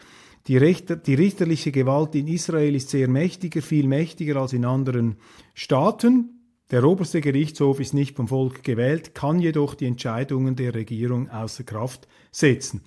Die, 0.47 0.57
Richter, 0.57 0.97
die 0.97 1.13
richterliche 1.13 1.71
Gewalt 1.71 2.15
in 2.15 2.27
Israel 2.27 2.75
ist 2.75 2.89
sehr 2.89 3.07
mächtiger, 3.07 3.61
viel 3.61 3.87
mächtiger 3.87 4.37
als 4.37 4.53
in 4.53 4.65
anderen 4.65 5.15
Staaten. 5.53 6.41
Der 6.71 6.83
oberste 6.83 7.21
Gerichtshof 7.21 7.79
ist 7.79 7.93
nicht 7.93 8.15
vom 8.15 8.27
Volk 8.27 8.63
gewählt, 8.63 9.15
kann 9.15 9.39
jedoch 9.39 9.75
die 9.75 9.85
Entscheidungen 9.85 10.55
der 10.55 10.73
Regierung 10.73 11.29
außer 11.29 11.63
Kraft 11.63 12.07
setzen. 12.31 12.81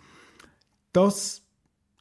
Das 0.92 1.42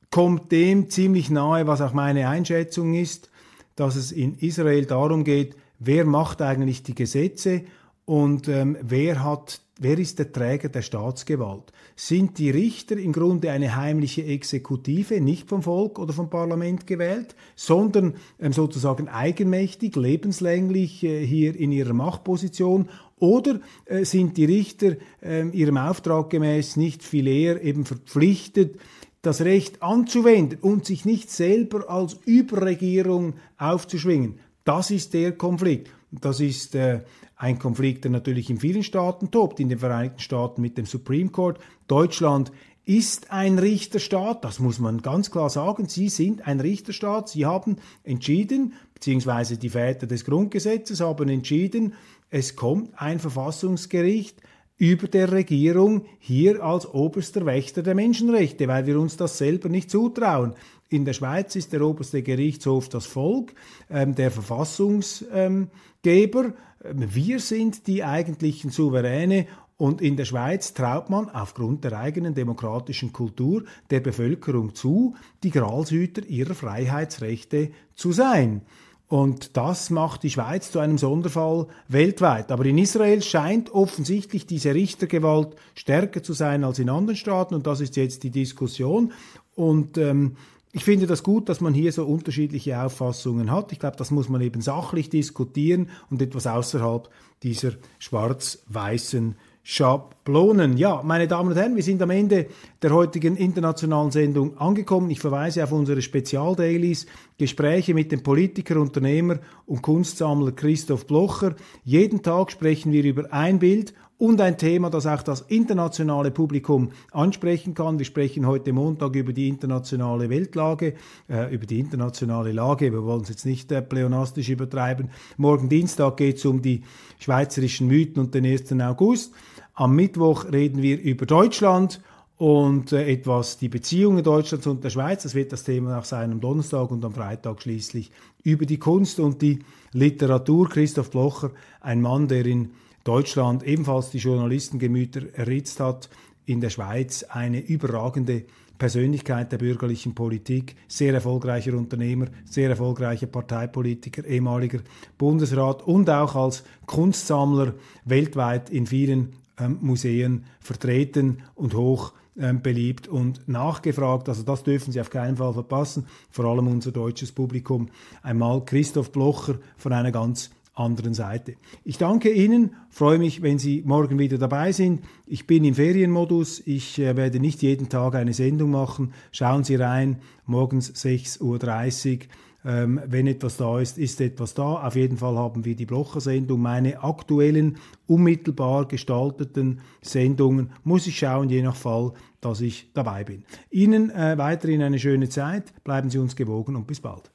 kommt 0.10 0.52
dem 0.52 0.90
ziemlich 0.90 1.30
nahe, 1.30 1.68
was 1.68 1.82
auch 1.82 1.94
meine 1.94 2.28
Einschätzung 2.28 2.94
ist, 2.94 3.30
dass 3.76 3.96
es 3.96 4.12
in 4.12 4.36
Israel 4.36 4.86
darum 4.86 5.24
geht, 5.24 5.56
wer 5.80 6.06
macht 6.06 6.42
eigentlich 6.42 6.84
die 6.84 6.96
Gesetze 6.96 7.64
und 8.06 8.48
ähm, 8.48 8.78
wer 8.82 9.24
hat 9.24 9.62
Wer 9.78 10.00
ist 10.00 10.20
der 10.20 10.32
Träger 10.32 10.70
der 10.70 10.82
Staatsgewalt? 10.82 11.74
Sind 11.98 12.38
die 12.38 12.50
Richter 12.50 12.96
im 12.96 13.12
Grunde 13.12 13.52
eine 13.52 13.76
heimliche 13.76 14.24
Exekutive, 14.24 15.20
nicht 15.20 15.50
vom 15.50 15.64
Volk 15.64 16.00
oder 16.00 16.14
vom 16.14 16.30
Parlament 16.30 16.88
gewählt, 16.88 17.36
sondern 17.58 18.16
ähm, 18.40 18.54
sozusagen 18.54 19.10
eigenmächtig, 19.10 19.98
lebenslänglich 19.98 21.04
äh, 21.04 21.26
hier 21.26 21.58
in 21.58 21.74
ihrer 21.74 21.92
Machtposition? 21.92 22.88
Oder 23.18 23.60
äh, 23.84 24.06
sind 24.06 24.38
die 24.38 24.46
Richter 24.46 24.96
äh, 25.22 25.46
ihrem 25.50 25.76
Auftrag 25.76 26.30
gemäß 26.30 26.78
nicht 26.78 27.04
viel 27.04 27.28
eher 27.28 27.62
eben 27.62 27.84
verpflichtet, 27.84 28.80
das 29.24 29.42
Recht 29.42 29.84
anzuwenden 29.84 30.60
und 30.62 30.86
sich 30.86 31.04
nicht 31.04 31.30
selber 31.30 31.90
als 31.90 32.18
Überregierung 32.24 33.34
aufzuschwingen? 33.58 34.40
Das 34.64 34.90
ist 34.90 35.14
der 35.14 35.34
Konflikt. 35.34 35.92
Das 36.12 36.40
ist 36.40 36.76
äh, 36.76 37.02
ein 37.36 37.60
Konflikt, 37.60 38.04
der 38.04 38.12
natürlich 38.12 38.50
in 38.50 38.60
vielen 38.60 38.84
Staaten 38.84 39.32
tobt, 39.32 39.60
in 39.60 39.70
den 39.70 39.80
Vereinigten 39.80 40.20
Staaten 40.20 40.62
mit 40.62 40.78
dem 40.78 40.86
Supreme 40.86 41.30
Court. 41.30 41.60
Deutschland 41.88 42.52
ist 42.86 43.32
ein 43.32 43.58
Richterstaat, 43.58 44.44
das 44.44 44.60
muss 44.60 44.80
man 44.80 45.02
ganz 45.02 45.32
klar 45.32 45.50
sagen. 45.50 45.90
Sie 45.90 46.10
sind 46.10 46.48
ein 46.48 46.60
Richterstaat. 46.60 47.30
Sie 47.30 47.46
haben 47.46 47.78
entschieden, 48.04 48.74
beziehungsweise 48.94 49.58
die 49.58 49.70
Väter 49.70 50.08
des 50.08 50.24
Grundgesetzes 50.24 51.02
haben 51.02 51.30
entschieden, 51.30 51.94
es 52.30 52.56
kommt 52.56 53.00
ein 53.00 53.20
Verfassungsgericht 53.20 54.42
über 54.78 55.08
der 55.08 55.32
Regierung 55.32 56.06
hier 56.20 56.64
als 56.64 56.86
oberster 56.94 57.46
Wächter 57.46 57.82
der 57.82 57.96
Menschenrechte, 57.96 58.68
weil 58.68 58.86
wir 58.86 59.00
uns 59.00 59.16
das 59.16 59.38
selber 59.38 59.70
nicht 59.70 59.90
zutrauen. 59.90 60.54
In 60.90 61.04
der 61.06 61.14
Schweiz 61.14 61.56
ist 61.56 61.74
der 61.74 61.82
oberste 61.82 62.22
Gerichtshof 62.22 62.90
das 62.90 63.06
Volk, 63.06 63.54
ähm, 63.90 64.14
der 64.14 64.30
Verfassungsgeber. 64.30 65.70
Ähm, 66.04 66.54
wir 66.84 67.40
sind 67.40 67.88
die 67.88 68.04
eigentlichen 68.04 68.70
Souveräne 68.70 69.48
und 69.78 70.02
in 70.02 70.16
der 70.16 70.26
Schweiz 70.26 70.74
traut 70.74 71.10
man 71.10 71.30
aufgrund 71.30 71.84
der 71.84 72.00
eigenen 72.00 72.34
demokratischen 72.34 73.12
Kultur 73.12 73.64
der 73.90 74.00
Bevölkerung 74.00 74.74
zu, 74.74 75.16
die 75.44 75.52
Gralshüter 75.52 76.26
ihrer 76.26 76.54
Freiheitsrechte 76.54 77.72
zu 77.96 78.12
sein. 78.14 78.62
Und 79.08 79.58
das 79.58 79.90
macht 79.90 80.24
die 80.24 80.32
Schweiz 80.32 80.72
zu 80.72 80.80
einem 80.80 80.98
Sonderfall 80.98 81.68
weltweit. 81.88 82.52
Aber 82.52 82.66
in 82.66 82.78
Israel 82.78 83.22
scheint 83.22 83.70
offensichtlich 83.70 84.48
diese 84.48 84.74
Richtergewalt 84.74 85.56
stärker 85.76 86.24
zu 86.24 86.34
sein 86.34 86.64
als 86.64 86.80
in 86.80 86.90
anderen 86.90 87.18
Staaten. 87.18 87.54
Und 87.54 87.68
das 87.68 87.82
ist 87.82 87.98
jetzt 87.98 88.24
die 88.24 88.32
Diskussion. 88.32 89.12
Und 89.56 89.98
ähm, 89.98 90.38
ich 90.76 90.84
finde 90.84 91.08
das 91.08 91.24
gut, 91.24 91.48
dass 91.48 91.62
man 91.62 91.74
hier 91.74 91.94
so 91.94 92.06
unterschiedliche 92.06 92.82
Auffassungen 92.82 93.50
hat. 93.50 93.72
Ich 93.72 93.80
glaube, 93.80 93.96
das 93.96 94.12
muss 94.12 94.28
man 94.28 94.42
eben 94.42 94.60
sachlich 94.60 95.10
diskutieren 95.10 95.90
und 96.10 96.22
etwas 96.22 96.48
außerhalb 96.48 97.10
dieser 97.44 97.72
schwarz-weißen 97.98 99.36
Schablonen. 99.64 100.76
Ja, 100.76 101.02
meine 101.02 101.30
Damen 101.30 101.52
und 101.52 101.56
Herren, 101.56 101.78
wir 101.78 101.82
sind 101.82 102.02
am 102.02 102.10
Ende 102.10 102.48
der 102.82 102.92
heutigen 102.92 103.38
internationalen 103.38 104.12
Sendung 104.12 104.58
angekommen. 104.58 105.10
Ich 105.12 105.22
verweise 105.22 105.64
auf 105.64 105.72
unsere 105.72 106.02
Spezialdailies, 106.02 107.06
Gespräche 107.38 107.94
mit 107.94 108.12
dem 108.12 108.22
Politiker, 108.22 108.78
Unternehmer 108.78 109.40
und 109.66 109.82
Kunstsammler 109.82 110.52
Christoph 110.52 111.08
Blocher. 111.08 111.56
Jeden 111.86 112.22
Tag 112.22 112.52
sprechen 112.52 112.92
wir 112.92 113.06
über 113.06 113.32
ein 113.32 113.60
Bild 113.60 113.94
und 114.18 114.40
ein 114.40 114.58
Thema, 114.58 114.90
das 114.90 115.06
auch 115.06 115.24
das 115.24 115.42
internationale 115.42 116.32
Publikum 116.32 116.92
ansprechen 117.12 117.74
kann. 117.74 118.00
Wir 118.00 118.06
sprechen 118.06 118.48
heute 118.48 118.72
Montag 118.72 119.16
über 119.16 119.34
die 119.34 119.50
internationale 119.50 120.30
Weltlage, 120.30 120.94
äh, 121.30 121.54
über 121.54 121.66
die 121.66 121.80
internationale 121.80 122.52
Lage. 122.52 122.94
Wir 122.94 123.04
wollen 123.04 123.24
es 123.24 123.30
jetzt 123.30 123.46
nicht 123.46 123.72
äh, 123.72 123.82
pleonastisch 123.82 124.50
übertreiben. 124.50 125.10
Morgen 125.38 125.68
Dienstag 125.68 126.18
geht 126.18 126.38
es 126.38 126.46
um 126.46 126.62
die 126.62 126.84
schweizerischen 127.20 127.88
Mythen 127.88 128.22
und 128.22 128.34
den 128.34 128.46
1. 128.46 128.72
August. 128.80 129.34
Am 129.74 129.96
Mittwoch 129.96 130.46
reden 130.52 130.82
wir 130.82 131.02
über 131.02 131.26
Deutschland 131.26 132.02
und 132.38 132.94
äh, 132.94 133.12
etwas 133.12 133.58
die 133.58 133.70
Beziehungen 133.70 134.24
Deutschlands 134.24 134.68
und 134.68 134.84
der 134.84 134.90
Schweiz. 134.90 135.24
Das 135.24 135.36
wird 135.36 135.52
das 135.52 135.66
Thema 135.66 136.00
auch 136.00 136.06
sein 136.06 136.32
am 136.32 136.40
Donnerstag 136.40 136.90
und 136.92 137.04
am 137.04 137.14
Freitag 137.14 137.62
schließlich 137.62 138.12
über 138.44 138.66
die 138.66 138.80
Kunst 138.80 139.20
und 139.20 139.42
die 139.42 139.60
Literatur. 139.92 140.70
Christoph 140.70 141.12
Blocher, 141.12 141.52
ein 141.82 142.02
Mann, 142.02 142.30
der 142.30 142.46
in 142.46 142.72
Deutschland 143.06 143.62
ebenfalls 143.64 144.10
die 144.10 144.18
Journalistengemüter 144.18 145.22
erritzt 145.34 145.80
hat, 145.80 146.10
in 146.48 146.60
der 146.60 146.72
Schweiz 146.72 147.24
eine 147.30 147.60
überragende 147.60 148.46
Persönlichkeit 148.80 149.52
der 149.52 149.60
bürgerlichen 149.60 150.16
Politik, 150.16 150.76
sehr 150.88 151.14
erfolgreicher 151.14 151.76
Unternehmer, 151.76 152.28
sehr 152.46 152.70
erfolgreicher 152.70 153.28
Parteipolitiker, 153.28 154.26
ehemaliger 154.26 154.80
Bundesrat 155.20 155.84
und 155.84 156.10
auch 156.10 156.36
als 156.36 156.64
Kunstsammler 156.88 157.76
weltweit 158.06 158.72
in 158.72 158.88
vielen 158.88 159.34
ähm, 159.60 159.78
Museen 159.82 160.46
vertreten 160.60 161.44
und 161.54 161.76
hoch 161.76 162.12
ähm, 162.38 162.64
beliebt 162.64 163.08
und 163.08 163.48
nachgefragt. 163.48 164.28
Also 164.30 164.42
das 164.42 164.64
dürfen 164.64 164.92
Sie 164.92 165.00
auf 165.00 165.12
keinen 165.12 165.38
Fall 165.38 165.54
verpassen. 165.54 166.08
Vor 166.32 166.46
allem 166.46 166.68
unser 166.68 166.92
deutsches 166.92 167.32
Publikum. 167.32 167.88
Einmal 168.24 168.66
Christoph 168.66 169.12
Blocher 169.12 169.60
von 169.78 169.94
einer 169.94 170.12
ganz 170.12 170.50
anderen 170.76 171.14
Seite. 171.14 171.56
Ich 171.84 171.98
danke 171.98 172.32
Ihnen, 172.32 172.76
freue 172.90 173.18
mich, 173.18 173.42
wenn 173.42 173.58
Sie 173.60 173.82
morgen 173.86 174.20
wieder 174.20 174.38
dabei 174.38 174.72
sind. 174.72 175.02
Ich 175.26 175.48
bin 175.48 175.64
im 175.64 175.76
Ferienmodus, 175.76 176.62
ich 176.66 177.00
äh, 177.00 177.16
werde 177.16 177.40
nicht 177.40 177.62
jeden 177.62 177.90
Tag 177.90 178.16
eine 178.16 178.34
Sendung 178.34 178.72
machen. 178.72 179.14
Schauen 179.32 179.64
Sie 179.64 179.76
rein, 179.76 180.18
morgens 180.46 180.92
6.30 180.94 181.42
Uhr. 181.42 182.20
Ähm, 182.66 183.00
wenn 183.06 183.28
etwas 183.28 183.58
da 183.58 183.80
ist, 183.80 184.00
ist 184.00 184.20
etwas 184.22 184.56
da. 184.56 184.86
Auf 184.86 184.96
jeden 184.96 185.18
Fall 185.18 185.38
haben 185.38 185.66
wir 185.66 185.76
die 185.76 185.86
Blocher-Sendung. 185.86 186.60
Meine 186.60 187.04
aktuellen, 187.04 187.78
unmittelbar 188.08 188.88
gestalteten 188.88 189.82
Sendungen 190.02 190.72
muss 190.84 191.06
ich 191.06 191.20
schauen, 191.20 191.50
je 191.50 191.62
nach 191.62 191.76
Fall, 191.76 192.14
dass 192.42 192.62
ich 192.62 192.92
dabei 192.94 193.24
bin. 193.24 193.44
Ihnen 193.70 194.10
äh, 194.10 194.38
weiterhin 194.38 194.82
eine 194.82 194.98
schöne 194.98 195.30
Zeit, 195.30 195.74
bleiben 195.84 196.10
Sie 196.10 196.18
uns 196.18 196.36
gewogen 196.36 196.76
und 196.76 196.88
bis 196.88 197.00
bald. 197.00 197.32